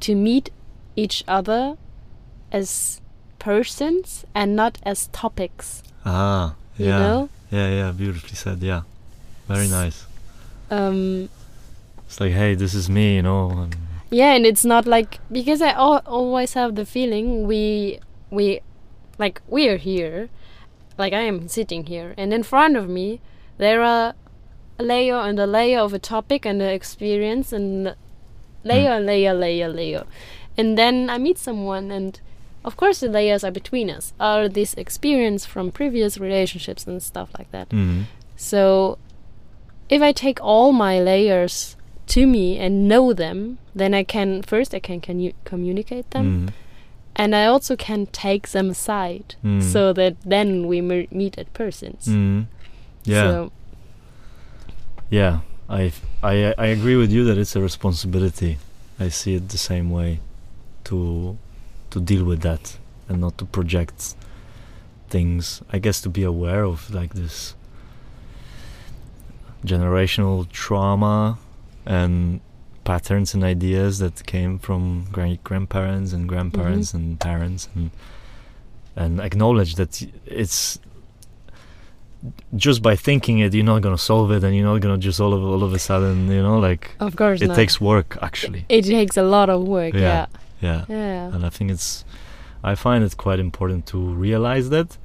to 0.00 0.14
meet 0.14 0.50
each 0.96 1.24
other 1.28 1.76
as 2.52 3.00
persons 3.38 4.24
and 4.34 4.56
not 4.56 4.78
as 4.84 5.08
topics. 5.12 5.82
Ah, 6.04 6.54
You 6.78 6.86
yeah, 6.86 6.98
know? 6.98 7.28
yeah, 7.50 7.68
yeah. 7.68 7.92
Beautifully 7.92 8.34
said. 8.36 8.62
Yeah, 8.62 8.82
very 9.48 9.68
nice. 9.68 10.06
Um, 10.70 11.28
It's 12.06 12.20
like, 12.20 12.32
hey, 12.32 12.54
this 12.54 12.74
is 12.74 12.88
me, 12.88 13.16
you 13.16 13.22
know. 13.22 13.50
And 13.50 13.76
yeah, 14.10 14.32
and 14.34 14.46
it's 14.46 14.64
not 14.64 14.86
like 14.86 15.18
because 15.30 15.60
I 15.62 15.70
al- 15.70 16.02
always 16.06 16.54
have 16.54 16.74
the 16.74 16.84
feeling 16.86 17.46
we 17.46 17.98
we 18.30 18.60
like 19.18 19.40
we 19.48 19.68
are 19.68 19.76
here, 19.78 20.28
like 20.98 21.12
I 21.12 21.22
am 21.22 21.48
sitting 21.48 21.86
here, 21.86 22.14
and 22.16 22.32
in 22.32 22.42
front 22.42 22.76
of 22.76 22.88
me 22.88 23.20
there 23.58 23.82
are 23.82 24.14
a 24.78 24.82
layer 24.82 25.16
and 25.16 25.38
a 25.38 25.46
layer 25.46 25.78
of 25.80 25.92
a 25.94 25.98
topic 25.98 26.44
and 26.46 26.60
an 26.62 26.68
experience 26.70 27.52
and 27.52 27.94
layer 28.64 28.92
and 28.92 29.06
layer 29.06 29.34
layer 29.34 29.68
layer, 29.68 30.04
and 30.58 30.76
then 30.78 31.08
I 31.10 31.18
meet 31.18 31.38
someone 31.38 31.90
and. 31.90 32.20
Of 32.66 32.78
course, 32.78 33.00
the 33.00 33.08
layers 33.08 33.44
are 33.44 33.50
between 33.50 33.90
us. 33.90 34.14
Are 34.18 34.48
this 34.48 34.72
experience 34.72 35.44
from 35.44 35.70
previous 35.70 36.16
relationships 36.16 36.86
and 36.86 37.02
stuff 37.02 37.28
like 37.38 37.50
that. 37.50 37.68
Mhm. 37.68 38.04
So, 38.36 38.96
if 39.90 40.00
I 40.00 40.12
take 40.12 40.40
all 40.42 40.72
my 40.72 40.98
layers 40.98 41.76
to 42.06 42.26
me 42.26 42.56
and 42.58 42.88
know 42.88 43.12
them, 43.12 43.58
then 43.74 43.92
I 43.92 44.02
can 44.02 44.40
first 44.40 44.74
I 44.74 44.78
can, 44.80 45.02
can 45.02 45.34
communicate 45.44 46.10
them, 46.12 46.26
Mhm. 46.48 46.52
and 47.16 47.36
I 47.36 47.44
also 47.44 47.76
can 47.76 48.06
take 48.06 48.48
them 48.48 48.70
aside, 48.70 49.34
Mm. 49.44 49.60
so 49.62 49.92
that 49.92 50.16
then 50.24 50.66
we 50.66 50.80
mer- 50.80 51.06
meet 51.10 51.36
at 51.36 51.52
persons. 51.52 52.08
Yeah, 53.04 53.22
So, 53.22 53.52
yeah. 55.10 55.40
I, 55.68 55.92
I, 56.22 56.54
I 56.58 56.66
agree 56.66 56.96
with 56.96 57.10
you 57.10 57.24
that 57.24 57.38
it's 57.38 57.56
a 57.56 57.60
responsibility. 57.60 58.58
I 59.00 59.08
see 59.08 59.34
it 59.36 59.48
the 59.48 59.58
same 59.58 59.90
way, 59.90 60.20
to, 60.84 61.38
to 61.90 62.00
deal 62.00 62.24
with 62.24 62.42
that 62.42 62.76
and 63.08 63.20
not 63.20 63.38
to 63.38 63.44
project 63.44 64.14
things. 65.08 65.62
I 65.70 65.78
guess 65.78 66.00
to 66.02 66.10
be 66.10 66.22
aware 66.22 66.64
of 66.64 66.92
like 66.92 67.14
this 67.14 67.54
generational 69.64 70.48
trauma 70.50 71.38
and 71.86 72.40
patterns 72.84 73.32
and 73.34 73.42
ideas 73.42 73.98
that 73.98 74.26
came 74.26 74.58
from 74.58 75.06
great 75.10 75.42
grandparents 75.42 76.12
and 76.12 76.28
grandparents 76.28 76.88
mm-hmm. 76.88 76.98
and 76.98 77.20
parents 77.20 77.68
and 77.74 77.90
and 78.96 79.20
acknowledge 79.20 79.74
that 79.74 80.06
it's 80.26 80.78
just 82.56 82.82
by 82.82 82.96
thinking 82.96 83.38
it 83.40 83.52
you're 83.54 83.64
not 83.64 83.82
gonna 83.82 83.98
solve 83.98 84.30
it 84.30 84.42
and 84.44 84.56
you're 84.56 84.64
not 84.64 84.80
gonna 84.80 84.98
just 84.98 85.20
all 85.20 85.34
of 85.34 85.42
all 85.44 85.62
of 85.62 85.72
a 85.74 85.78
sudden 85.78 86.30
you 86.30 86.42
know 86.42 86.58
like 86.58 86.94
of 87.00 87.16
course, 87.16 87.42
it 87.42 87.48
not. 87.48 87.56
takes 87.56 87.80
work 87.80 88.16
actually 88.22 88.64
it 88.68 88.82
takes 88.82 89.16
a 89.16 89.22
lot 89.22 89.50
of 89.50 89.62
work. 89.62 89.94
Yeah. 89.94 90.26
Yeah, 90.60 90.84
yeah 90.88 90.96
yeah, 90.96 91.34
and 91.34 91.44
I 91.44 91.50
think 91.50 91.70
it's 91.70 92.04
I 92.62 92.74
find 92.74 93.04
it 93.04 93.16
quite 93.16 93.38
important 93.40 93.86
to 93.88 93.98
realize 93.98 94.70
that 94.70 94.96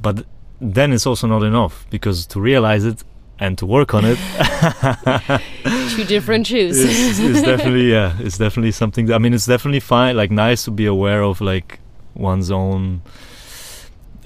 but 0.00 0.24
then 0.60 0.92
it's 0.92 1.06
also 1.06 1.26
not 1.26 1.42
enough 1.42 1.86
because 1.90 2.26
to 2.28 2.40
realize 2.40 2.84
it 2.84 3.04
and 3.38 3.58
to 3.58 3.66
work 3.66 3.92
on 3.92 4.04
it 4.06 4.16
two 5.90 6.04
different 6.04 6.46
shoes. 6.46 6.78
it's, 6.80 7.18
it's 7.18 7.42
definitely 7.42 7.90
yeah 7.96 8.16
it's 8.18 8.38
definitely 8.38 8.72
something 8.72 9.06
that, 9.06 9.14
I 9.14 9.18
mean 9.18 9.34
it's 9.34 9.46
definitely 9.46 9.80
fine 9.80 10.16
like 10.16 10.30
nice 10.30 10.64
to 10.64 10.70
be 10.70 10.86
aware 10.86 11.22
of 11.22 11.42
like 11.42 11.80
one's 12.14 12.50
own 12.50 13.02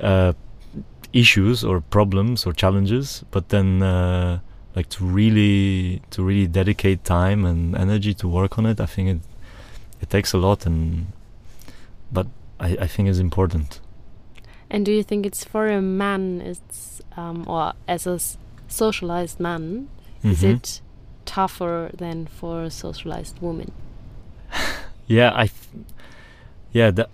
uh, 0.01 0.33
issues 1.13 1.65
or 1.65 1.81
problems 1.81 2.47
or 2.47 2.53
challenges 2.53 3.25
but 3.31 3.49
then 3.49 3.83
uh, 3.83 4.39
like 4.77 4.89
to 4.89 5.05
really 5.05 6.01
to 6.11 6.23
really 6.23 6.47
dedicate 6.47 7.05
time 7.05 7.45
and 7.45 7.75
energy 7.77 8.15
to 8.15 8.29
work 8.29 8.59
on 8.59 8.67
it 8.67 8.81
I 8.81 8.87
think 8.87 9.09
it 9.09 9.21
it 10.01 10.09
takes 10.11 10.33
a 10.33 10.39
lot 10.39 10.67
and 10.67 11.07
but 12.13 12.27
I, 12.61 12.77
I 12.81 12.87
think 12.87 13.09
it's 13.09 13.19
important 13.21 13.81
And 14.73 14.87
do 14.87 14.93
you 14.93 15.03
think 15.03 15.27
it's 15.27 15.45
for 15.45 15.67
a 15.69 15.81
man, 15.83 16.41
it's 16.41 17.03
um, 17.17 17.45
or 17.49 17.73
as 17.89 18.07
a 18.07 18.15
s- 18.15 18.39
socialized 18.69 19.41
man, 19.41 19.89
is 20.23 20.43
Mhm. 20.43 20.51
it 20.55 20.81
tougher 21.25 21.91
than 21.99 22.27
for 22.29 22.63
a 22.65 22.71
socialized 22.71 23.41
woman? 23.43 23.73
Yeah, 25.09 25.33
I, 25.35 25.47
th- 25.49 25.87
yeah, 26.73 26.93
that, 26.95 27.09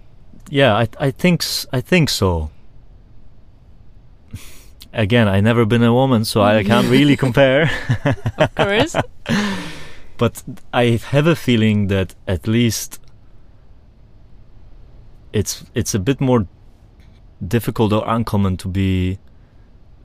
yeah, 0.50 0.74
I, 0.82 0.86
I 1.00 1.10
think, 1.10 1.42
s- 1.42 1.66
I 1.72 1.80
think 1.80 2.10
so. 2.10 2.50
Again, 4.96 5.28
I've 5.28 5.44
never 5.44 5.66
been 5.66 5.82
a 5.82 5.92
woman, 5.92 6.24
so 6.24 6.40
I 6.42 6.64
can't 6.70 6.88
really 6.88 7.16
compare. 7.16 7.70
Of 8.38 8.54
course. 8.54 8.96
But 10.18 10.42
I 10.72 10.98
have 11.10 11.26
a 11.26 11.36
feeling 11.36 11.88
that 11.88 12.14
at 12.26 12.46
least 12.48 13.00
it's 15.32 15.64
it's 15.74 15.94
a 15.94 15.98
bit 15.98 16.20
more 16.20 16.46
difficult 17.46 17.92
or 17.92 18.02
uncommon 18.06 18.56
to 18.56 18.68
be 18.68 19.18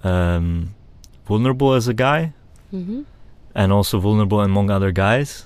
um, 0.03 0.75
vulnerable 1.25 1.73
as 1.73 1.87
a 1.87 1.93
guy, 1.93 2.33
hmm 2.71 3.03
and 3.55 3.71
also 3.73 3.99
vulnerable 3.99 4.39
among 4.41 4.69
other 4.69 4.91
guys. 4.91 5.45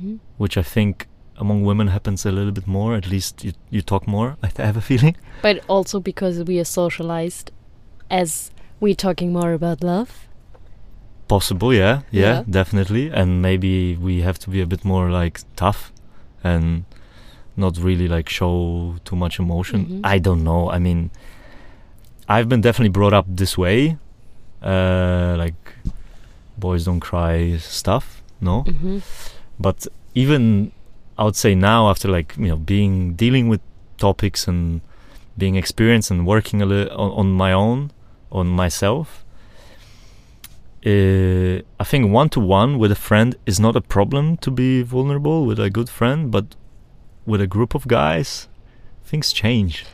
hmm 0.00 0.16
which 0.38 0.56
I 0.58 0.62
think 0.62 1.06
among 1.36 1.64
women 1.64 1.88
happens 1.88 2.26
a 2.26 2.30
little 2.32 2.52
bit 2.52 2.66
more. 2.66 2.94
At 2.96 3.06
least 3.06 3.44
you, 3.44 3.52
you 3.70 3.82
talk 3.82 4.06
more. 4.06 4.36
I 4.42 4.48
th- 4.48 4.66
have 4.66 4.76
a 4.76 4.80
feeling. 4.80 5.16
But 5.42 5.56
also 5.68 6.00
because 6.00 6.42
we 6.44 6.58
are 6.60 6.64
socialized 6.64 7.50
as 8.10 8.50
we're 8.80 8.94
talking 8.96 9.32
more 9.32 9.52
about 9.52 9.82
love. 9.82 10.26
Possible, 11.28 11.72
yeah, 11.72 12.00
yeah, 12.10 12.20
Yeah. 12.38 12.42
definitely. 12.50 13.10
And 13.10 13.40
maybe 13.40 13.96
we 13.96 14.22
have 14.22 14.38
to 14.40 14.50
be 14.50 14.60
a 14.60 14.66
bit 14.66 14.84
more 14.84 15.10
like 15.10 15.40
tough 15.54 15.92
and 16.42 16.84
not 17.56 17.78
really 17.78 18.08
like 18.08 18.28
show 18.28 18.96
too 19.04 19.16
much 19.16 19.38
emotion. 19.38 19.86
Mhm. 19.86 20.00
I 20.04 20.18
don't 20.18 20.42
know. 20.42 20.70
I 20.70 20.78
mean, 20.78 21.10
I've 22.28 22.48
been 22.48 22.60
definitely 22.60 22.90
brought 22.92 23.12
up 23.12 23.26
this 23.28 23.56
way, 23.58 23.96
uh, 24.62 25.34
like 25.38 25.74
boys 26.58 26.84
don't 26.84 27.00
cry 27.00 27.56
stuff. 27.58 28.22
No, 28.40 28.62
hmm 28.62 28.98
but 29.58 29.86
even 30.14 30.72
I 31.18 31.24
would 31.24 31.36
say 31.36 31.54
now 31.54 31.90
after 31.90 32.08
like 32.08 32.34
you 32.38 32.48
know 32.48 32.56
being 32.56 33.12
dealing 33.14 33.48
with 33.50 33.60
topics 33.98 34.48
and 34.48 34.80
being 35.36 35.56
experienced 35.56 36.10
and 36.10 36.26
working 36.26 36.62
a 36.62 36.66
little 36.66 36.96
on, 36.98 37.10
on 37.12 37.32
my 37.32 37.52
own 37.52 37.90
on 38.32 38.46
myself 38.48 39.24
uh, 40.86 41.60
I 41.78 41.84
think 41.84 42.10
one 42.10 42.28
to 42.30 42.40
one 42.40 42.78
with 42.78 42.90
a 42.90 42.96
friend 42.96 43.36
is 43.44 43.60
not 43.60 43.76
a 43.76 43.80
problem 43.82 44.36
to 44.38 44.50
be 44.50 44.82
vulnerable 44.82 45.44
with 45.44 45.58
a 45.60 45.68
good 45.70 45.88
friend 45.90 46.30
but 46.30 46.56
with 47.26 47.40
a 47.40 47.46
group 47.46 47.74
of 47.74 47.86
guys 47.86 48.48
things 49.04 49.32
change 49.32 49.84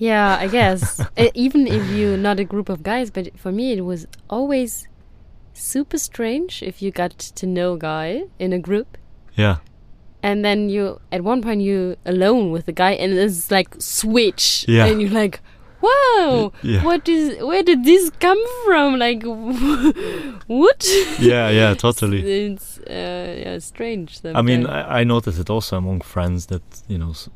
Yeah, 0.00 0.36
I 0.40 0.46
guess. 0.46 1.00
E- 1.18 1.32
even 1.34 1.66
if 1.66 1.82
you're 1.90 2.16
not 2.16 2.38
a 2.38 2.44
group 2.44 2.68
of 2.68 2.82
guys, 2.84 3.10
but 3.10 3.36
for 3.36 3.50
me 3.50 3.72
it 3.72 3.80
was 3.84 4.06
always 4.30 4.86
super 5.52 5.98
strange 5.98 6.62
if 6.62 6.80
you 6.82 6.92
got 6.92 7.18
to 7.18 7.44
know 7.46 7.72
a 7.72 7.78
guy 7.78 8.22
in 8.38 8.52
a 8.52 8.60
group 8.60 8.96
yeah 9.34 9.56
and 10.22 10.44
then 10.44 10.68
you 10.70 11.00
at 11.10 11.22
one 11.24 11.42
point 11.42 11.60
you 11.62 11.96
alone 12.06 12.52
with 12.52 12.66
the 12.66 12.72
guy 12.72 12.92
and 12.92 13.12
it's 13.18 13.50
like 13.50 13.68
switch 13.80 14.64
Yeah. 14.68 14.86
and 14.86 15.00
you're 15.02 15.10
like 15.24 15.40
wow 15.80 16.52
yeah 16.62 16.82
what 16.84 17.08
is 17.08 17.42
where 17.42 17.62
did 17.62 17.84
this 17.84 18.10
come 18.18 18.38
from 18.64 18.98
like 18.98 19.22
what 20.46 20.86
yeah 21.18 21.48
yeah 21.50 21.74
totally 21.74 22.20
it's 22.46 22.78
uh, 22.80 23.36
yeah 23.44 23.58
strange 23.58 24.18
I 24.24 24.42
mean. 24.42 24.66
I, 24.66 25.00
I 25.00 25.04
noticed 25.04 25.38
it 25.38 25.50
also 25.50 25.76
among 25.76 26.00
friends 26.00 26.46
that 26.46 26.62
you 26.88 26.98
know 26.98 27.10
s- 27.10 27.28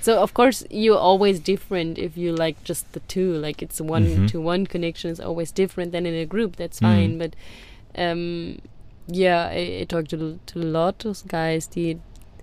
so 0.00 0.20
of 0.22 0.34
course 0.34 0.64
you're 0.70 0.98
always 0.98 1.40
different 1.40 1.98
if 1.98 2.16
you 2.16 2.32
like 2.34 2.62
just 2.64 2.92
the 2.92 3.00
two 3.00 3.32
like 3.32 3.62
it's 3.62 3.80
one 3.80 4.04
Mhm. 4.06 4.28
to 4.30 4.40
one 4.40 4.66
connection 4.66 5.10
is 5.10 5.20
always 5.20 5.50
different 5.50 5.92
than 5.92 6.06
in 6.06 6.14
a 6.14 6.26
group 6.26 6.56
that's 6.56 6.78
Mm. 6.80 6.86
fine 6.88 7.18
but 7.18 7.34
um 7.96 8.58
yeah 9.06 9.48
I, 9.50 9.78
I 9.80 9.84
talked 9.88 10.10
to, 10.10 10.38
to 10.46 10.58
a 10.58 10.70
lot 10.80 11.04
of 11.04 11.26
guys 11.28 11.66
the, 11.68 11.96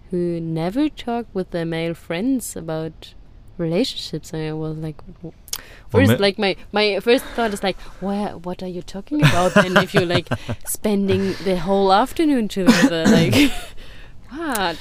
who 0.09 0.39
never 0.39 0.89
talk 0.89 1.25
with 1.33 1.51
their 1.51 1.65
male 1.65 1.93
friends 1.93 2.55
about 2.55 3.13
relationships 3.61 4.33
and 4.33 4.41
I 4.43 4.53
was 4.53 4.77
like 4.77 4.97
first 5.89 6.19
like 6.19 6.37
my 6.37 6.55
my 6.71 6.99
first 6.99 7.23
thought 7.35 7.53
is 7.53 7.63
like 7.63 7.79
where 8.01 8.37
what 8.37 8.63
are 8.63 8.67
you 8.67 8.81
talking 8.81 9.21
about? 9.21 9.55
And 9.55 9.77
if 9.77 9.93
you're 9.93 10.05
like 10.05 10.27
spending 10.65 11.33
the 11.43 11.57
whole 11.57 11.93
afternoon 11.93 12.47
together 12.47 13.05
like 13.05 13.35
what? 14.29 14.79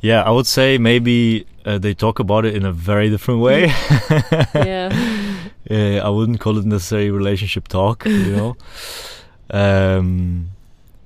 Yeah 0.00 0.22
I 0.22 0.30
would 0.30 0.46
say 0.46 0.78
maybe 0.78 1.46
uh, 1.66 1.78
they 1.78 1.94
talk 1.94 2.18
about 2.18 2.44
it 2.44 2.54
in 2.54 2.64
a 2.64 2.72
very 2.72 3.10
different 3.10 3.40
way. 3.40 3.72
Yeah. 4.54 4.88
Uh, 5.68 5.98
I 5.98 6.08
wouldn't 6.08 6.38
call 6.40 6.58
it 6.58 6.64
necessarily 6.64 7.10
relationship 7.10 7.66
talk, 7.66 8.06
you 8.06 8.36
know. 8.36 8.56
Um, 9.50 10.50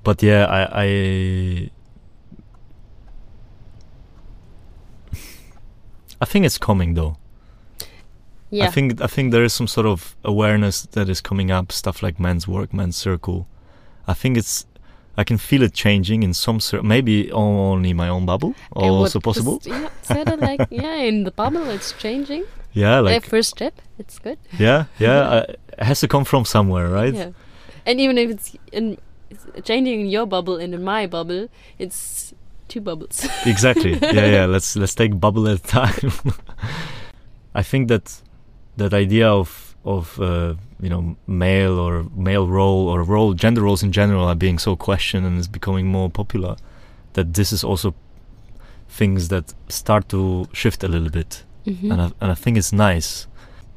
but 0.03 0.21
yeah, 0.21 0.45
I, 0.45 0.83
I, 0.83 1.69
I 6.21 6.25
think 6.25 6.45
it's 6.45 6.57
coming 6.59 6.93
though. 6.93 7.17
yeah 8.49 8.65
I 8.67 8.71
think 8.71 9.01
I 9.01 9.07
think 9.07 9.31
there 9.31 9.43
is 9.43 9.53
some 9.53 9.67
sort 9.67 9.87
of 9.87 10.15
awareness 10.23 10.81
that 10.91 11.09
is 11.09 11.21
coming 11.21 11.51
up. 11.51 11.71
Stuff 11.71 12.03
like 12.03 12.19
men's 12.19 12.47
work, 12.47 12.73
men's 12.73 12.95
circle. 12.95 13.47
I 14.07 14.13
think 14.13 14.37
it's. 14.37 14.65
I 15.17 15.23
can 15.25 15.37
feel 15.37 15.61
it 15.63 15.73
changing 15.73 16.23
in 16.23 16.33
some 16.33 16.59
cir- 16.59 16.81
maybe 16.83 17.31
only 17.31 17.93
my 17.93 18.07
own 18.07 18.25
bubble, 18.25 18.55
would 18.75 18.85
also 18.85 19.19
possible. 19.19 19.59
just- 19.59 19.67
yeah, 19.67 19.89
sort 20.03 20.27
of 20.29 20.39
like 20.39 20.61
yeah, 20.71 20.95
in 20.95 21.23
the 21.25 21.31
bubble 21.31 21.69
it's 21.69 21.91
changing. 21.93 22.45
yeah, 22.73 22.99
like 23.01 23.25
first 23.25 23.49
step, 23.49 23.73
it's 23.99 24.19
good. 24.19 24.37
yeah, 24.59 24.85
yeah. 24.99 25.19
uh, 25.35 25.45
it 25.77 25.83
has 25.83 25.99
to 25.99 26.07
come 26.07 26.23
from 26.25 26.45
somewhere, 26.45 26.87
right? 26.87 27.13
Yeah, 27.13 27.31
and 27.85 27.99
even 27.99 28.17
if 28.17 28.29
it's 28.29 28.55
in 28.71 28.97
it's 29.29 29.45
changing 29.67 30.01
in 30.01 30.07
your 30.07 30.25
bubble 30.25 30.57
and 30.63 30.73
in 30.73 30.83
my 30.83 31.07
bubble, 31.07 31.47
it's 31.77 32.33
two 32.71 32.81
bubbles. 32.81 33.27
exactly. 33.45 33.93
Yeah 34.01 34.25
yeah. 34.37 34.45
Let's 34.53 34.75
let's 34.81 34.95
take 34.95 35.19
bubble 35.19 35.47
at 35.47 35.59
a 35.59 35.63
time. 35.81 36.11
I 37.61 37.63
think 37.63 37.87
that 37.89 38.21
that 38.77 38.93
idea 38.93 39.27
of 39.29 39.75
of 39.83 40.19
uh, 40.19 40.53
you 40.79 40.89
know 40.89 41.15
male 41.27 41.77
or 41.79 42.05
male 42.15 42.47
role 42.47 42.87
or 42.89 43.03
role 43.03 43.33
gender 43.33 43.61
roles 43.61 43.83
in 43.83 43.91
general 43.91 44.25
are 44.25 44.35
being 44.35 44.59
so 44.59 44.75
questioned 44.75 45.25
and 45.27 45.37
is 45.39 45.47
becoming 45.47 45.87
more 45.87 46.09
popular 46.09 46.55
that 47.13 47.33
this 47.33 47.51
is 47.51 47.63
also 47.63 47.93
things 48.99 49.27
that 49.27 49.53
start 49.69 50.07
to 50.09 50.45
shift 50.53 50.83
a 50.83 50.87
little 50.87 51.09
bit. 51.09 51.43
Mhm. 51.65 51.91
and 51.91 52.01
I, 52.01 52.05
and 52.21 52.31
I 52.31 52.35
think 52.35 52.57
it's 52.57 52.73
nice 52.73 53.27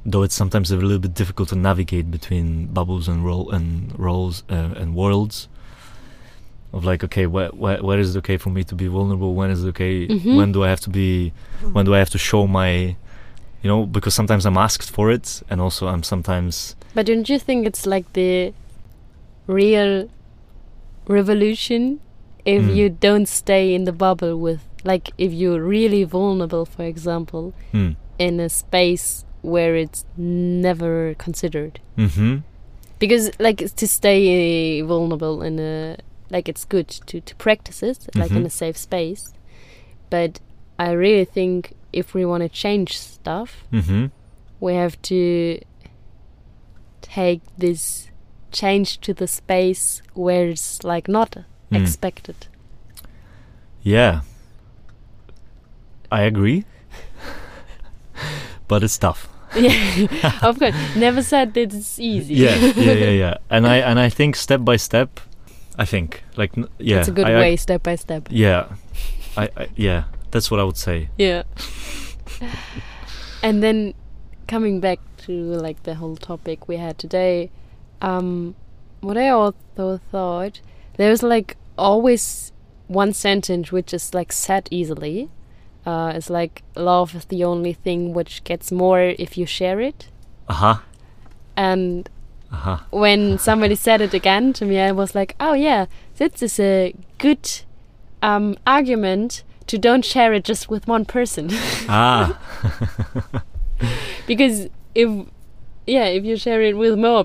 though 0.06 0.24
it's 0.24 0.34
sometimes 0.34 0.70
a 0.70 0.76
little 0.76 0.98
bit 0.98 1.14
difficult 1.14 1.48
to 1.50 1.56
navigate 1.56 2.10
between 2.10 2.66
bubbles 2.72 3.08
and 3.08 3.24
role 3.24 3.50
and 3.50 3.92
roles 3.98 4.42
uh, 4.50 4.70
and 4.80 4.94
worlds 4.94 5.48
of 6.74 6.84
like 6.90 7.00
okay 7.06 7.26
where, 7.34 7.50
where 7.62 7.78
where 7.86 7.98
is 8.04 8.08
it 8.14 8.18
okay 8.22 8.36
for 8.44 8.50
me 8.56 8.62
to 8.70 8.74
be 8.74 8.86
vulnerable 8.96 9.32
when 9.38 9.50
is 9.54 9.60
it 9.64 9.68
okay 9.74 9.94
Mhm. 10.08 10.36
when 10.38 10.50
do 10.54 10.60
I 10.66 10.68
have 10.74 10.82
to 10.86 10.90
be 10.90 11.32
when 11.74 11.84
do 11.86 11.92
I 11.96 11.98
have 12.04 12.10
to 12.16 12.18
show 12.30 12.42
my 12.60 12.70
you 13.62 13.68
know 13.70 13.80
because 13.96 14.14
sometimes 14.20 14.44
I'm 14.48 14.58
asked 14.68 14.90
for 14.96 15.06
it 15.16 15.26
and 15.50 15.60
also 15.60 15.82
I'm 15.92 16.02
sometimes 16.02 16.74
But 16.96 17.06
don't 17.06 17.28
you 17.32 17.38
think 17.38 17.66
it's 17.70 17.84
like 17.94 18.06
the 18.20 18.52
real 19.46 19.92
revolution 21.08 22.00
if 22.44 22.62
Mm. 22.62 22.74
you 22.76 22.86
don't 22.90 23.26
stay 23.26 23.74
in 23.74 23.84
the 23.84 23.92
bubble 23.92 24.36
with, 24.36 24.60
like, 24.84 25.10
if 25.16 25.32
you're 25.32 25.62
really 25.64 26.04
vulnerable, 26.04 26.66
for 26.66 26.84
example, 26.84 27.54
hmm, 27.72 27.90
in 28.18 28.38
a 28.38 28.48
space 28.50 29.24
where 29.42 29.74
it's 29.84 30.04
never 30.16 31.14
considered? 31.26 31.80
mm-hmm 31.96 32.32
Because, 32.98 33.30
like, 33.38 33.58
to 33.80 33.86
stay 33.88 34.80
vulnerable 34.82 35.42
in 35.42 35.58
a, 35.58 35.96
like, 36.34 36.48
it's 36.52 36.64
good 36.66 36.88
to, 37.08 37.20
to 37.20 37.34
practice 37.36 37.82
it, 37.90 37.98
like, 38.14 38.32
in 38.32 38.42
Mhm. 38.42 38.46
a 38.46 38.50
safe 38.50 38.76
space. 38.76 39.32
But 40.10 40.40
I 40.78 40.90
really 41.04 41.24
think 41.24 41.72
if 41.92 42.12
we 42.14 42.24
want 42.30 42.42
to 42.42 42.48
change 42.48 42.90
stuff, 42.98 43.50
mm-hmm 43.72 44.06
we 44.60 44.74
have 44.74 44.96
to 45.02 45.58
take 47.02 47.40
this 47.58 48.08
change 48.52 48.98
to 49.00 49.12
the 49.12 49.26
space 49.26 50.00
where 50.14 50.46
it's 50.54 50.82
like 50.84 51.06
not 51.08 51.30
Mm. 51.70 51.80
expected. 51.82 52.36
yeah 53.82 54.20
I 56.10 56.22
agree 56.22 56.64
but 58.68 58.82
it's 58.82 58.98
tough 58.98 59.28
yeah, 59.56 60.38
of 60.42 60.58
course. 60.58 60.74
Never 60.96 61.22
said 61.22 61.54
that 61.54 61.74
it's 61.74 61.98
easy. 62.00 62.34
yeah 62.34 62.56
yeah 62.86 62.92
yeah 63.04 63.10
yeah 63.24 63.34
and 63.54 63.66
i 63.66 63.76
and 63.88 63.98
i 64.00 64.08
think 64.08 64.34
step 64.36 64.60
by 64.64 64.76
step 64.76 65.20
i 65.78 65.84
think 65.84 66.22
like 66.36 66.56
n- 66.58 66.68
yeah 66.78 66.98
it's 66.98 67.08
a 67.08 67.12
good 67.12 67.26
I- 67.26 67.32
I- 67.34 67.40
way, 67.40 67.56
step 67.56 67.82
by 67.82 67.96
step. 67.96 68.28
yeah 68.30 68.68
I, 69.36 69.48
I 69.56 69.68
yeah 69.76 70.04
that's 70.30 70.50
what 70.50 70.60
i 70.60 70.64
would 70.64 70.76
say 70.76 71.08
Yeah. 71.18 71.42
and 73.42 73.62
then 73.62 73.94
coming 74.46 74.80
back 74.80 74.98
to 75.18 75.32
like 75.32 75.82
the 75.84 75.94
whole 75.94 76.16
topic 76.16 76.68
we 76.68 76.76
had 76.76 76.98
today, 76.98 77.50
um, 78.02 78.54
what 79.00 79.16
I 79.16 79.28
also 79.30 80.00
thought 80.10 80.60
there's 80.96 81.22
like 81.22 81.56
always 81.78 82.52
one 82.88 83.12
sentence 83.12 83.72
which 83.72 83.94
is 83.94 84.12
like 84.14 84.32
said 84.32 84.68
easily. 84.70 85.30
Uh, 85.86 86.12
it's 86.14 86.30
like 86.30 86.62
love 86.76 87.14
is 87.14 87.24
the 87.26 87.44
only 87.44 87.72
thing 87.74 88.14
which 88.14 88.42
gets 88.44 88.72
more 88.72 89.00
if 89.00 89.36
you 89.38 89.46
share 89.46 89.80
it. 89.80 90.08
uh-huh 90.48 90.78
And 91.56 92.08
uh-huh 92.54 92.78
when 92.90 93.38
somebody 93.38 93.74
said 93.74 94.00
it 94.00 94.14
again 94.14 94.52
to 94.52 94.64
me, 94.64 94.78
I 94.78 94.92
was 94.92 95.14
like, 95.14 95.34
oh 95.40 95.54
yeah, 95.54 95.86
this 96.18 96.42
is 96.42 96.60
a 96.60 96.94
good 97.18 97.44
um, 98.22 98.56
argument 98.66 99.42
to 99.66 99.78
don't 99.78 100.04
share 100.04 100.32
it 100.38 100.44
just 100.44 100.68
with 100.70 100.86
one 100.86 101.04
person. 101.04 101.48
ah 101.88 102.38
because 104.26 104.68
if 104.94 105.08
yeah 105.86 106.06
if 106.16 106.24
you 106.24 106.36
share 106.36 106.62
it 106.62 106.76
with 106.76 106.98
more 106.98 107.24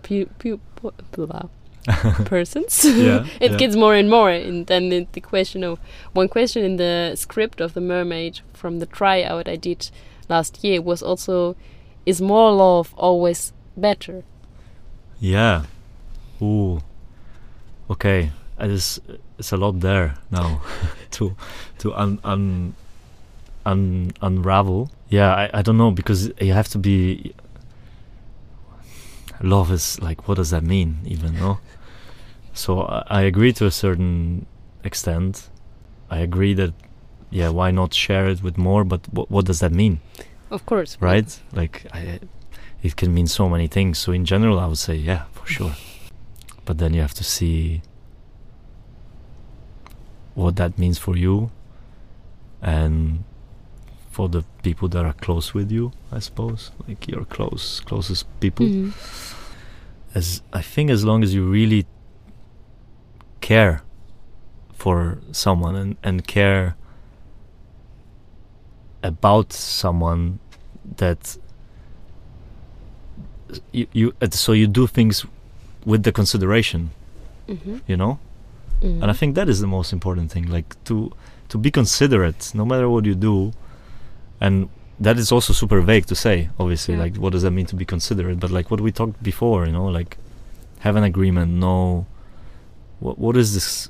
blah, 1.11 1.43
persons 2.25 2.85
Yeah, 2.85 3.25
it 3.39 3.51
yeah. 3.51 3.57
gets 3.57 3.75
more 3.75 3.95
and 3.95 4.09
more 4.09 4.29
and 4.29 4.67
then 4.67 4.91
it, 4.91 5.13
the 5.13 5.21
question 5.21 5.63
of 5.63 5.79
one 6.13 6.27
question 6.27 6.63
in 6.65 6.75
the 6.77 7.13
script 7.15 7.61
of 7.61 7.73
the 7.73 7.81
mermaid 7.81 8.41
from 8.53 8.79
the 8.79 8.85
tryout 8.85 9.47
i 9.47 9.55
did 9.55 9.89
last 10.27 10.63
year 10.63 10.81
was 10.81 11.01
also 11.01 11.55
is 12.05 12.21
more 12.21 12.51
love 12.51 12.93
always 12.97 13.53
better 13.77 14.23
yeah. 15.19 15.63
Ooh. 16.41 16.81
Okay. 17.89 18.31
It 18.59 18.71
is 18.71 18.99
it's 19.37 19.51
a 19.51 19.57
lot 19.57 19.79
there 19.79 20.15
now 20.31 20.61
to 21.11 21.35
to 21.79 21.93
un, 21.93 22.19
un, 22.23 22.75
un 23.65 24.11
unravel. 24.21 24.91
Yeah 25.09 25.33
I, 25.33 25.49
I 25.53 25.61
don't 25.61 25.77
know 25.77 25.91
because 25.91 26.31
you 26.39 26.53
have 26.53 26.67
to 26.69 26.77
be 26.77 27.33
love 29.41 29.71
is 29.71 29.99
like 30.01 30.27
what 30.27 30.35
does 30.35 30.49
that 30.49 30.63
mean 30.63 30.99
even 31.05 31.35
no? 31.35 31.59
So 32.53 32.81
I, 32.81 33.03
I 33.07 33.21
agree 33.21 33.53
to 33.53 33.65
a 33.65 33.71
certain 33.71 34.45
extent. 34.83 35.49
I 36.09 36.19
agree 36.19 36.53
that 36.55 36.73
yeah 37.31 37.49
why 37.49 37.71
not 37.71 37.93
share 37.93 38.27
it 38.27 38.43
with 38.43 38.57
more 38.57 38.83
but 38.83 39.01
what, 39.13 39.31
what 39.31 39.45
does 39.45 39.59
that 39.61 39.71
mean? 39.71 40.01
Of 40.51 40.65
course. 40.65 40.97
Right? 40.99 41.39
Like 41.53 41.85
I, 41.93 42.19
it 42.81 42.95
can 42.95 43.13
mean 43.13 43.27
so 43.27 43.49
many 43.49 43.67
things. 43.67 43.97
So 43.99 44.11
in 44.11 44.25
general 44.25 44.59
i 44.59 44.65
would 44.67 44.77
say 44.77 44.95
yeah 44.95 45.23
for 45.33 45.45
sure. 45.45 45.73
But 46.65 46.77
then 46.77 46.93
you 46.93 47.01
have 47.01 47.13
to 47.15 47.23
see 47.23 47.81
what 50.35 50.55
that 50.57 50.77
means 50.77 50.97
for 50.97 51.17
you 51.17 51.51
and 52.61 53.23
for 54.11 54.29
the 54.29 54.43
people 54.63 54.87
that 54.89 55.05
are 55.05 55.13
close 55.13 55.53
with 55.53 55.71
you 55.71 55.91
i 56.11 56.19
suppose. 56.19 56.71
Like 56.87 57.07
your 57.07 57.25
close 57.25 57.79
closest 57.81 58.25
people. 58.39 58.65
Mhm. 58.65 58.93
as 60.15 60.41
i 60.53 60.61
think 60.61 60.89
as 60.89 61.03
long 61.05 61.23
as 61.23 61.33
you 61.35 61.43
really 61.45 61.85
care 63.41 63.81
for 64.73 65.19
someone 65.31 65.75
and, 65.75 65.97
and 66.03 66.25
care 66.25 66.75
about 69.03 69.53
someone 69.53 70.39
that 70.97 71.37
you, 73.71 73.87
you 73.93 74.13
so 74.31 74.51
you 74.53 74.67
do 74.67 74.85
things 74.87 75.25
with 75.85 76.03
the 76.03 76.11
consideration 76.11 76.89
Mhm. 77.47 77.81
you 77.87 77.97
know 77.97 78.13
Mhm. 78.81 79.01
and 79.01 79.07
i 79.13 79.13
think 79.19 79.35
that 79.35 79.47
is 79.49 79.59
the 79.59 79.67
most 79.77 79.89
important 79.97 80.31
thing 80.33 80.45
like 80.57 80.69
to 80.89 80.95
to 81.51 81.57
be 81.57 81.69
considerate 81.71 82.41
no 82.53 82.63
matter 82.65 82.87
what 82.93 83.03
you 83.05 83.15
do 83.15 83.51
and 84.45 84.69
that 84.99 85.17
is 85.17 85.31
also 85.31 85.51
super 85.53 85.79
vague 85.81 86.05
to 86.05 86.15
say 86.15 86.49
obviously 86.59 86.93
Yeah. 86.95 87.03
like 87.03 87.15
what 87.23 87.31
does 87.33 87.43
that 87.45 87.51
mean 87.51 87.65
to 87.67 87.75
be 87.75 87.85
considerate 87.85 88.39
but 88.39 88.51
like 88.51 88.67
what 88.71 88.81
we 88.81 88.91
talked 88.91 89.21
before 89.31 89.65
you 89.65 89.71
know 89.71 89.87
like 89.99 90.17
have 90.85 90.95
an 90.95 91.03
agreement 91.03 91.49
know 91.63 92.05
what 92.99 93.15
what 93.23 93.35
is 93.37 93.53
this 93.57 93.89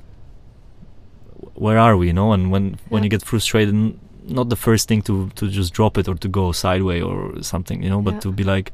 where 1.54 1.78
are 1.78 1.96
we 1.96 2.06
you 2.08 2.12
know 2.12 2.32
and 2.32 2.50
when 2.50 2.78
when 2.88 3.02
you 3.02 3.08
get 3.08 3.22
frustrated 3.22 3.74
not 4.26 4.48
the 4.48 4.56
first 4.56 4.88
thing 4.88 5.02
to 5.02 5.28
to 5.34 5.48
just 5.48 5.72
drop 5.72 5.96
it 5.98 6.06
or 6.08 6.14
to 6.14 6.28
go 6.28 6.52
sideways 6.52 7.02
or 7.02 7.42
something 7.42 7.82
you 7.82 7.90
know 7.90 8.00
but 8.02 8.14
Yeah. 8.14 8.20
to 8.20 8.32
be 8.32 8.44
like 8.44 8.72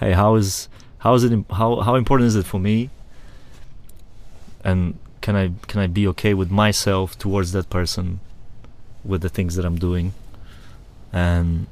hey 0.00 0.12
how 0.12 0.34
is 0.34 0.68
how 0.98 1.14
is 1.14 1.24
it 1.24 1.32
how 1.50 1.80
how 1.80 1.94
important 1.94 2.28
is 2.28 2.36
it 2.36 2.46
for 2.46 2.60
me? 2.60 2.90
And 4.64 4.98
can 5.20 5.36
i 5.36 5.52
can 5.66 5.80
i 5.80 5.86
be 5.86 6.06
okay 6.08 6.34
with 6.34 6.50
myself 6.50 7.18
towards 7.18 7.52
that 7.52 7.70
person 7.70 8.20
with 9.04 9.22
the 9.22 9.28
things 9.28 9.54
that 9.56 9.64
i'm 9.64 9.78
doing? 9.78 10.12
And 11.12 11.66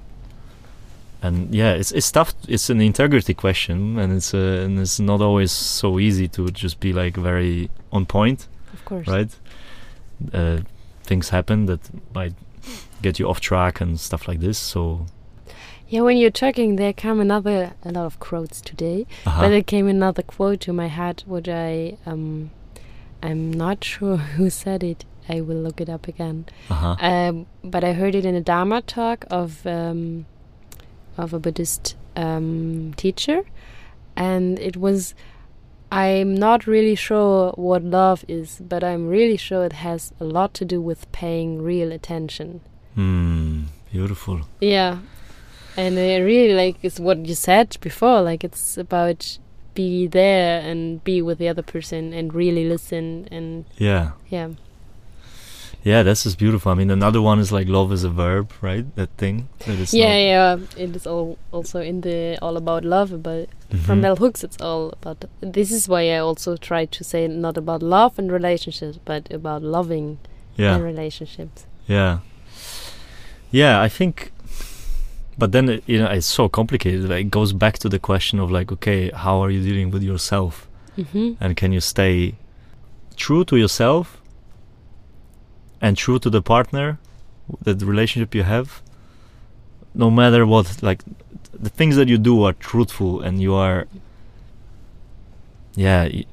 and 1.24 1.54
yeah 1.54 1.72
it's 1.72 1.90
it's 1.92 2.12
tough 2.12 2.34
it's 2.46 2.68
an 2.68 2.80
integrity 2.82 3.32
question 3.32 3.98
and 3.98 4.12
it's 4.12 4.34
uh, 4.34 4.62
and 4.64 4.78
it's 4.78 5.00
not 5.00 5.22
always 5.22 5.50
so 5.50 5.98
easy 5.98 6.28
to 6.28 6.50
just 6.50 6.80
be 6.80 6.92
like 6.92 7.16
very 7.16 7.70
on 7.90 8.04
point 8.04 8.46
of 8.74 8.84
course. 8.84 9.08
right? 9.08 9.34
Uh, 10.32 10.58
things 11.02 11.30
happen 11.30 11.64
that 11.66 11.80
might 12.14 12.34
get 13.00 13.18
you 13.18 13.28
off 13.28 13.40
track 13.40 13.80
and 13.80 13.98
stuff 13.98 14.28
like 14.28 14.40
this 14.40 14.58
so 14.58 15.06
yeah 15.88 16.00
when 16.00 16.16
you're 16.16 16.30
talking 16.30 16.76
there 16.76 16.92
come 16.92 17.20
another 17.20 17.74
a 17.84 17.90
lot 17.92 18.06
of 18.06 18.18
quotes 18.18 18.60
today 18.60 19.06
uh-huh. 19.26 19.40
But 19.42 19.52
it 19.52 19.66
came 19.66 19.86
another 19.88 20.22
quote 20.22 20.60
to 20.60 20.72
my 20.72 20.86
head, 20.88 21.22
which 21.26 21.48
I 21.48 21.96
um, 22.06 22.50
I'm 23.22 23.52
not 23.52 23.82
sure 23.92 24.16
who 24.16 24.50
said 24.50 24.82
it. 24.82 25.04
I 25.28 25.40
will 25.40 25.56
look 25.56 25.80
it 25.80 25.88
up 25.88 26.06
again. 26.06 26.44
uh-huh. 26.68 26.96
Um, 27.00 27.46
but 27.62 27.82
I 27.82 27.94
heard 27.94 28.14
it 28.14 28.24
in 28.26 28.34
a 28.34 28.40
Dharma 28.42 28.82
talk 28.82 29.24
of 29.30 29.66
um, 29.66 30.26
of 31.16 31.32
a 31.32 31.38
Buddhist 31.38 31.96
um, 32.16 32.92
teacher, 32.96 33.44
and 34.16 34.58
it 34.58 34.76
was. 34.76 35.14
I'm 35.92 36.34
not 36.34 36.66
really 36.66 36.96
sure 36.96 37.52
what 37.52 37.84
love 37.84 38.24
is, 38.26 38.60
but 38.60 38.82
I'm 38.82 39.06
really 39.06 39.36
sure 39.36 39.64
it 39.64 39.74
has 39.74 40.12
a 40.18 40.24
lot 40.24 40.52
to 40.54 40.64
do 40.64 40.80
with 40.80 41.10
paying 41.12 41.62
real 41.62 41.92
attention. 41.92 42.62
Hmm, 42.96 43.64
beautiful 43.92 44.40
Yeah, 44.60 44.98
and 45.76 45.98
I 45.98 46.16
really 46.18 46.54
like 46.54 46.76
it's 46.82 47.00
what 47.00 47.26
you 47.26 47.34
said 47.34 47.76
before. 47.80 48.22
Like 48.22 48.44
it's 48.44 48.76
about 48.78 49.38
be 49.74 50.06
there 50.06 50.60
and 50.60 51.02
be 51.02 51.20
with 51.20 51.38
the 51.38 51.48
other 51.48 51.62
person 51.62 52.12
and 52.12 52.32
really 52.32 52.68
listen 52.68 53.26
and 53.30 53.64
Yeah. 53.76 54.12
yeah, 54.28 54.50
Yeah, 55.82 56.02
that's 56.04 56.22
just 56.22 56.38
beautiful. 56.38 56.70
I 56.72 56.74
mean, 56.76 56.90
another 56.90 57.20
one 57.20 57.38
is 57.40 57.50
like 57.52 57.68
love 57.68 57.92
is 57.92 58.04
a 58.04 58.08
verb, 58.08 58.52
right? 58.62 58.86
That 58.96 59.10
thing. 59.18 59.48
That 59.66 59.78
is 59.78 59.92
yeah, 59.92 60.16
yeah. 60.16 60.56
It 60.78 60.94
is 60.96 61.06
all 61.06 61.36
also 61.52 61.80
in 61.80 62.00
the 62.02 62.38
all 62.40 62.56
about 62.56 62.84
love, 62.84 63.22
but 63.22 63.48
from 63.84 63.98
Mhm. 63.98 64.02
bell 64.02 64.16
hooks, 64.16 64.44
it's 64.44 64.56
all 64.62 64.92
about. 64.92 65.24
This 65.40 65.70
is 65.72 65.88
why 65.88 66.02
I 66.14 66.18
also 66.18 66.56
try 66.56 66.86
to 66.86 67.04
say 67.04 67.26
not 67.28 67.56
about 67.58 67.82
love 67.82 68.18
and 68.18 68.30
relationships, 68.32 68.98
but 69.04 69.22
about 69.32 69.62
loving 69.62 70.18
Yeah. 70.56 70.76
and 70.76 70.84
relationships. 70.84 71.66
Yeah. 71.88 72.18
Yeah, 73.50 73.80
I 73.86 73.88
think 73.88 74.32
but 75.38 75.52
then 75.52 75.68
it, 75.68 75.82
you 75.86 75.98
know 75.98 76.06
it's 76.10 76.26
so 76.26 76.48
complicated. 76.48 77.08
Like, 77.08 77.26
it 77.26 77.30
goes 77.30 77.52
back 77.52 77.78
to 77.78 77.88
the 77.88 77.98
question 77.98 78.38
of 78.40 78.50
like 78.50 78.72
okay, 78.72 79.10
how 79.10 79.42
are 79.42 79.50
you 79.50 79.62
dealing 79.62 79.90
with 79.90 80.02
yourself? 80.02 80.68
hmm 80.96 81.32
And 81.40 81.56
can 81.56 81.72
you 81.72 81.80
stay 81.80 82.34
true 83.16 83.44
to 83.44 83.56
yourself 83.56 84.20
and 85.80 85.96
true 85.96 86.18
to 86.20 86.30
the 86.30 86.40
partner, 86.42 86.98
the 87.62 87.74
relationship 87.86 88.34
you 88.34 88.44
have? 88.44 88.80
No 89.94 90.10
matter 90.10 90.44
what 90.46 90.82
like 90.82 91.02
the 91.52 91.70
things 91.70 91.96
that 91.96 92.08
you 92.08 92.18
do 92.18 92.42
are 92.44 92.52
truthful 92.52 93.20
and 93.20 93.40
you 93.40 93.54
are 93.54 93.86
yeah, 95.76 96.04
y- 96.04 96.24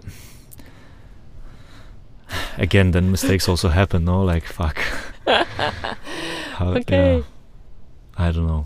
again 2.57 2.91
then 2.91 3.11
mistakes 3.11 3.47
also 3.49 3.69
happen, 3.69 4.05
no? 4.05 4.23
Like 4.23 4.45
fuck. 4.45 4.77
How, 5.27 6.73
Okay. 6.77 7.17
yeah. 7.17 7.23
I 8.17 8.31
don't 8.31 8.47
know. 8.47 8.65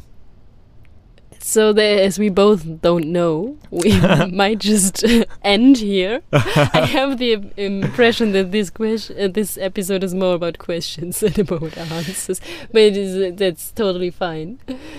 So 1.47 1.73
the, 1.73 1.83
as 1.83 2.17
we 2.17 2.29
both 2.29 2.81
don't 2.81 3.05
know, 3.11 3.55
we 3.69 3.99
might 4.31 4.57
just 4.57 5.05
end 5.43 5.77
here. 5.77 6.23
I 6.33 6.87
have 6.91 7.19
the 7.19 7.33
impression 7.55 8.31
that 8.31 8.51
this 8.51 8.71
question, 8.71 9.15
uh, 9.19 9.27
this 9.27 9.55
episode 9.55 10.03
is 10.03 10.15
more 10.15 10.33
about 10.33 10.57
questions 10.57 11.19
than 11.19 11.39
about 11.39 11.77
answers, 11.77 12.41
but 12.71 12.81
it 12.81 12.97
is, 12.97 13.15
uh, 13.15 13.35
that's 13.35 13.71
totally 13.73 14.09
fine. 14.09 14.57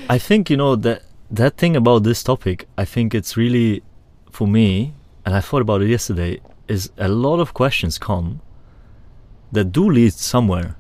I 0.09 0.19
think 0.19 0.49
you 0.49 0.57
know 0.57 0.77
that 0.77 1.03
that 1.33 1.57
thing 1.57 1.75
about 1.75 2.05
this 2.05 2.23
topic. 2.23 2.69
I 2.79 2.85
think 2.85 3.13
it's 3.13 3.37
really 3.37 3.83
for 4.31 4.47
me, 4.47 4.95
and 5.25 5.35
I 5.35 5.41
thought 5.41 5.63
about 5.63 5.83
it 5.83 5.89
yesterday. 5.89 6.41
Is 6.69 6.91
a 6.97 7.09
lot 7.09 7.41
of 7.41 7.55
questions 7.55 7.99
come 7.99 8.41
that 9.51 9.73
do 9.73 9.91
lead 9.91 10.13
somewhere, 10.13 10.77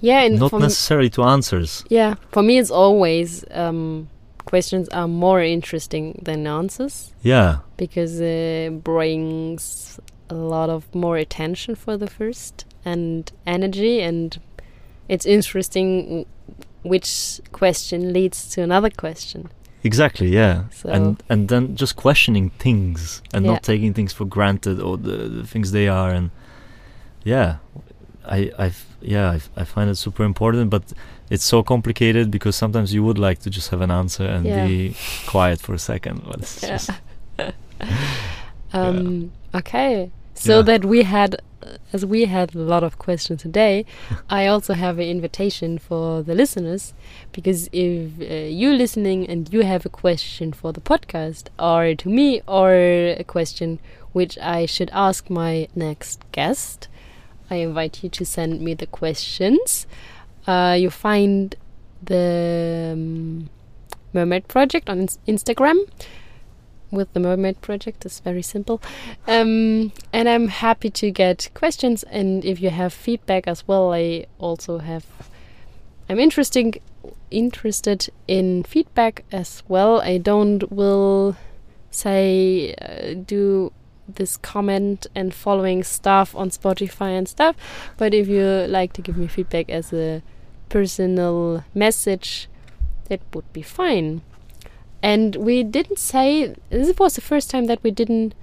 Yeah, 0.00 0.22
and 0.22 0.38
not 0.38 0.52
necessarily 0.52 1.10
to 1.10 1.24
answers. 1.24 1.84
yeah, 1.90 2.14
for 2.30 2.42
me 2.44 2.58
it's 2.58 2.70
always 2.70 3.44
um, 3.50 4.08
questions 4.44 4.88
are 4.90 5.08
more 5.08 5.40
interesting 5.42 6.18
than 6.24 6.46
answers 6.46 7.12
Yeah, 7.22 7.58
because 7.76 8.20
it 8.20 8.82
brings 8.84 9.98
a 10.30 10.34
lot 10.34 10.70
of 10.70 10.82
more 10.94 11.16
attention 11.16 11.74
for 11.74 11.96
the 11.96 12.06
first 12.08 12.64
and 12.84 13.30
energy, 13.46 14.00
and 14.00 14.38
it's 15.08 15.26
interesting 15.26 16.26
which 16.82 17.40
question 17.52 18.12
leads 18.12 18.48
to 18.54 18.62
another 18.62 18.90
question. 18.90 19.48
exactly. 19.84 20.28
Yeah, 20.28 20.64
So 20.70 20.88
and 20.90 21.22
and 21.28 21.48
then 21.48 21.74
just 21.76 21.96
questioning 21.96 22.50
things 22.58 23.22
and 23.34 23.44
Yeah. 23.44 23.52
not 23.52 23.62
taking 23.62 23.94
things 23.94 24.12
for 24.12 24.24
granted 24.26 24.80
or 24.80 24.96
the, 24.96 25.28
the 25.28 25.46
things 25.46 25.70
they 25.72 25.88
are 25.88 26.10
and 26.14 26.30
yeah 27.24 27.56
i 28.26 28.50
i 28.58 28.72
yeah 29.00 29.30
I, 29.30 29.40
I 29.62 29.64
find 29.64 29.90
it 29.90 29.96
super 29.96 30.24
important 30.24 30.70
but 30.70 30.82
it's 31.30 31.44
so 31.44 31.62
complicated 31.62 32.30
because 32.30 32.54
sometimes 32.56 32.92
you 32.94 33.02
would 33.04 33.18
like 33.18 33.40
to 33.40 33.50
just 33.50 33.70
have 33.70 33.80
an 33.80 33.90
answer 33.90 34.24
and 34.24 34.46
Yeah. 34.46 34.66
be 34.66 34.94
quiet 35.26 35.60
for 35.60 35.74
a 35.74 35.78
second 35.78 36.22
but 36.26 36.36
it's 36.40 36.62
Yeah. 36.62 36.68
just 36.70 36.90
um, 38.72 39.32
okay, 39.54 40.10
so 40.34 40.56
Yeah. 40.56 40.62
that 40.62 40.84
we 40.84 41.02
had, 41.02 41.34
uh, 41.62 41.76
as 41.92 42.04
we 42.06 42.24
had 42.26 42.54
a 42.54 42.58
lot 42.58 42.82
of 42.82 42.98
questions 42.98 43.42
today, 43.42 43.84
I 44.30 44.46
also 44.46 44.74
have 44.74 44.98
an 44.98 45.08
invitation 45.08 45.78
for 45.78 46.22
the 46.22 46.34
listeners 46.34 46.94
because 47.32 47.68
if 47.72 48.20
uh, 48.20 48.34
you 48.60 48.72
listening 48.72 49.26
and 49.28 49.52
you 49.52 49.62
have 49.62 49.84
a 49.84 49.88
question 49.90 50.52
for 50.52 50.72
the 50.72 50.80
podcast 50.80 51.48
or 51.58 51.94
to 51.94 52.08
me 52.08 52.40
or 52.46 52.70
a 52.72 53.24
question 53.26 53.78
which 54.12 54.38
I 54.38 54.66
should 54.66 54.90
ask 54.92 55.28
my 55.30 55.68
next 55.74 56.20
guest, 56.32 56.88
I 57.52 57.56
invite 57.56 58.02
you 58.02 58.08
to 58.08 58.24
send 58.24 58.62
me 58.62 58.72
the 58.72 58.86
questions. 58.86 59.86
Uh, 60.46 60.74
you 60.78 60.88
find 60.88 61.54
the 62.02 62.92
um, 62.94 63.50
Mermaid 64.14 64.48
Project 64.48 64.88
on 64.88 65.06
Instagram 65.28 65.78
with 66.90 67.12
the 67.12 67.20
Mermaid 67.20 67.60
Project. 67.60 68.06
It's 68.06 68.20
very 68.20 68.40
simple. 68.40 68.80
Um, 69.28 69.92
and 70.14 70.30
I'm 70.30 70.48
happy 70.48 70.88
to 70.90 71.10
get 71.10 71.50
questions. 71.52 72.04
And 72.04 72.42
if 72.42 72.60
you 72.62 72.70
have 72.70 72.94
feedback 72.94 73.46
as 73.46 73.68
well, 73.68 73.92
I 73.92 74.26
also 74.38 74.78
have. 74.78 75.04
I'm 76.08 76.18
interesting, 76.18 76.74
interested 77.30 78.08
in 78.26 78.62
feedback 78.62 79.24
as 79.30 79.62
well. 79.68 80.00
I 80.00 80.16
don't 80.16 80.72
will 80.72 81.36
say 81.90 82.74
uh, 82.80 83.14
do 83.26 83.72
this 84.16 84.36
comment 84.36 85.06
and 85.14 85.32
following 85.34 85.82
stuff 85.82 86.34
on 86.34 86.50
Spotify 86.50 87.16
and 87.18 87.28
stuff. 87.28 87.56
But 87.96 88.14
if 88.14 88.28
you 88.28 88.44
like 88.68 88.92
to 88.94 89.02
give 89.02 89.16
me 89.16 89.26
feedback 89.26 89.68
as 89.70 89.92
a 89.92 90.22
personal 90.68 91.64
message, 91.74 92.48
that 93.08 93.20
would 93.34 93.50
be 93.52 93.62
fine. 93.62 94.22
And 95.02 95.36
we 95.36 95.62
didn't 95.64 95.98
say 95.98 96.54
this 96.70 96.96
was 96.98 97.14
the 97.14 97.20
first 97.20 97.50
time 97.50 97.66
that 97.66 97.82
we 97.82 97.90
didn't 97.90 98.34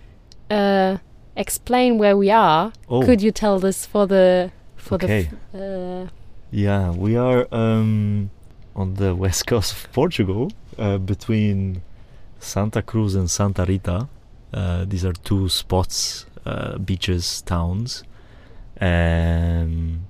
uh, 0.49 0.97
explain 1.35 1.97
where 1.97 2.17
we 2.17 2.29
are. 2.31 2.73
oh 2.89 3.01
Could 3.05 3.21
you 3.21 3.31
tell 3.31 3.59
this 3.59 3.85
for 3.85 4.05
the 4.07 4.51
for 4.75 4.95
Okay. 4.95 5.29
the 5.53 6.05
uh, 6.05 6.09
yeah 6.51 6.89
we 6.91 7.15
are 7.15 7.47
um 7.51 8.29
on 8.75 8.95
the 8.95 9.13
west 9.13 9.45
coast 9.45 9.71
of 9.73 9.91
portugal 9.91 10.51
uh, 10.79 10.97
between 10.97 11.81
santa 12.39 12.81
cruz 12.81 13.13
and 13.13 13.29
santa 13.29 13.65
rita 13.65 14.07
uh, 14.53 14.85
these 14.85 15.05
are 15.05 15.13
two 15.13 15.49
spots 15.49 16.25
uh, 16.45 16.77
beaches 16.77 17.41
towns 17.43 18.03
and 18.77 20.05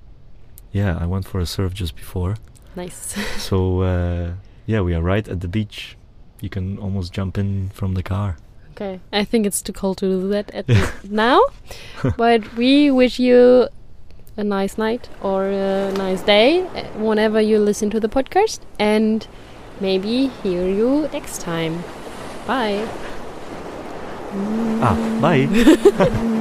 yeah 0.72 0.96
i 1.00 1.06
went 1.06 1.26
for 1.26 1.40
a 1.40 1.46
surf 1.46 1.74
just 1.74 1.96
before 1.96 2.36
nice? 2.76 3.16
so 3.38 3.80
uh, 3.80 4.32
yeah 4.66 4.80
we 4.80 4.94
are 4.94 5.02
right 5.02 5.28
at 5.28 5.40
the 5.40 5.48
beach 5.48 5.96
you 6.40 6.48
can 6.48 6.78
almost 6.78 7.12
jump 7.12 7.36
in 7.36 7.70
from 7.70 7.94
the 7.94 8.02
car 8.02 8.36
Okay, 8.80 8.98
I 9.12 9.24
think 9.24 9.44
it's 9.44 9.60
too 9.60 9.74
cold 9.74 9.98
to 9.98 10.06
do 10.06 10.28
that 10.28 10.50
at 10.52 10.64
now, 11.10 11.44
but 12.16 12.56
we 12.56 12.90
wish 12.90 13.18
you 13.18 13.68
a 14.38 14.44
nice 14.44 14.78
night 14.78 15.08
or 15.20 15.44
a 15.44 15.92
nice 15.92 16.22
day 16.22 16.62
uh, 16.62 16.84
whenever 16.98 17.42
you 17.42 17.58
listen 17.58 17.90
to 17.90 18.00
the 18.00 18.08
podcast, 18.08 18.60
and 18.78 19.26
maybe 19.80 20.28
hear 20.42 20.66
you 20.66 21.10
next 21.12 21.42
time. 21.42 21.84
Bye. 22.46 22.88
Ah 24.82 24.96
bye 25.20 25.48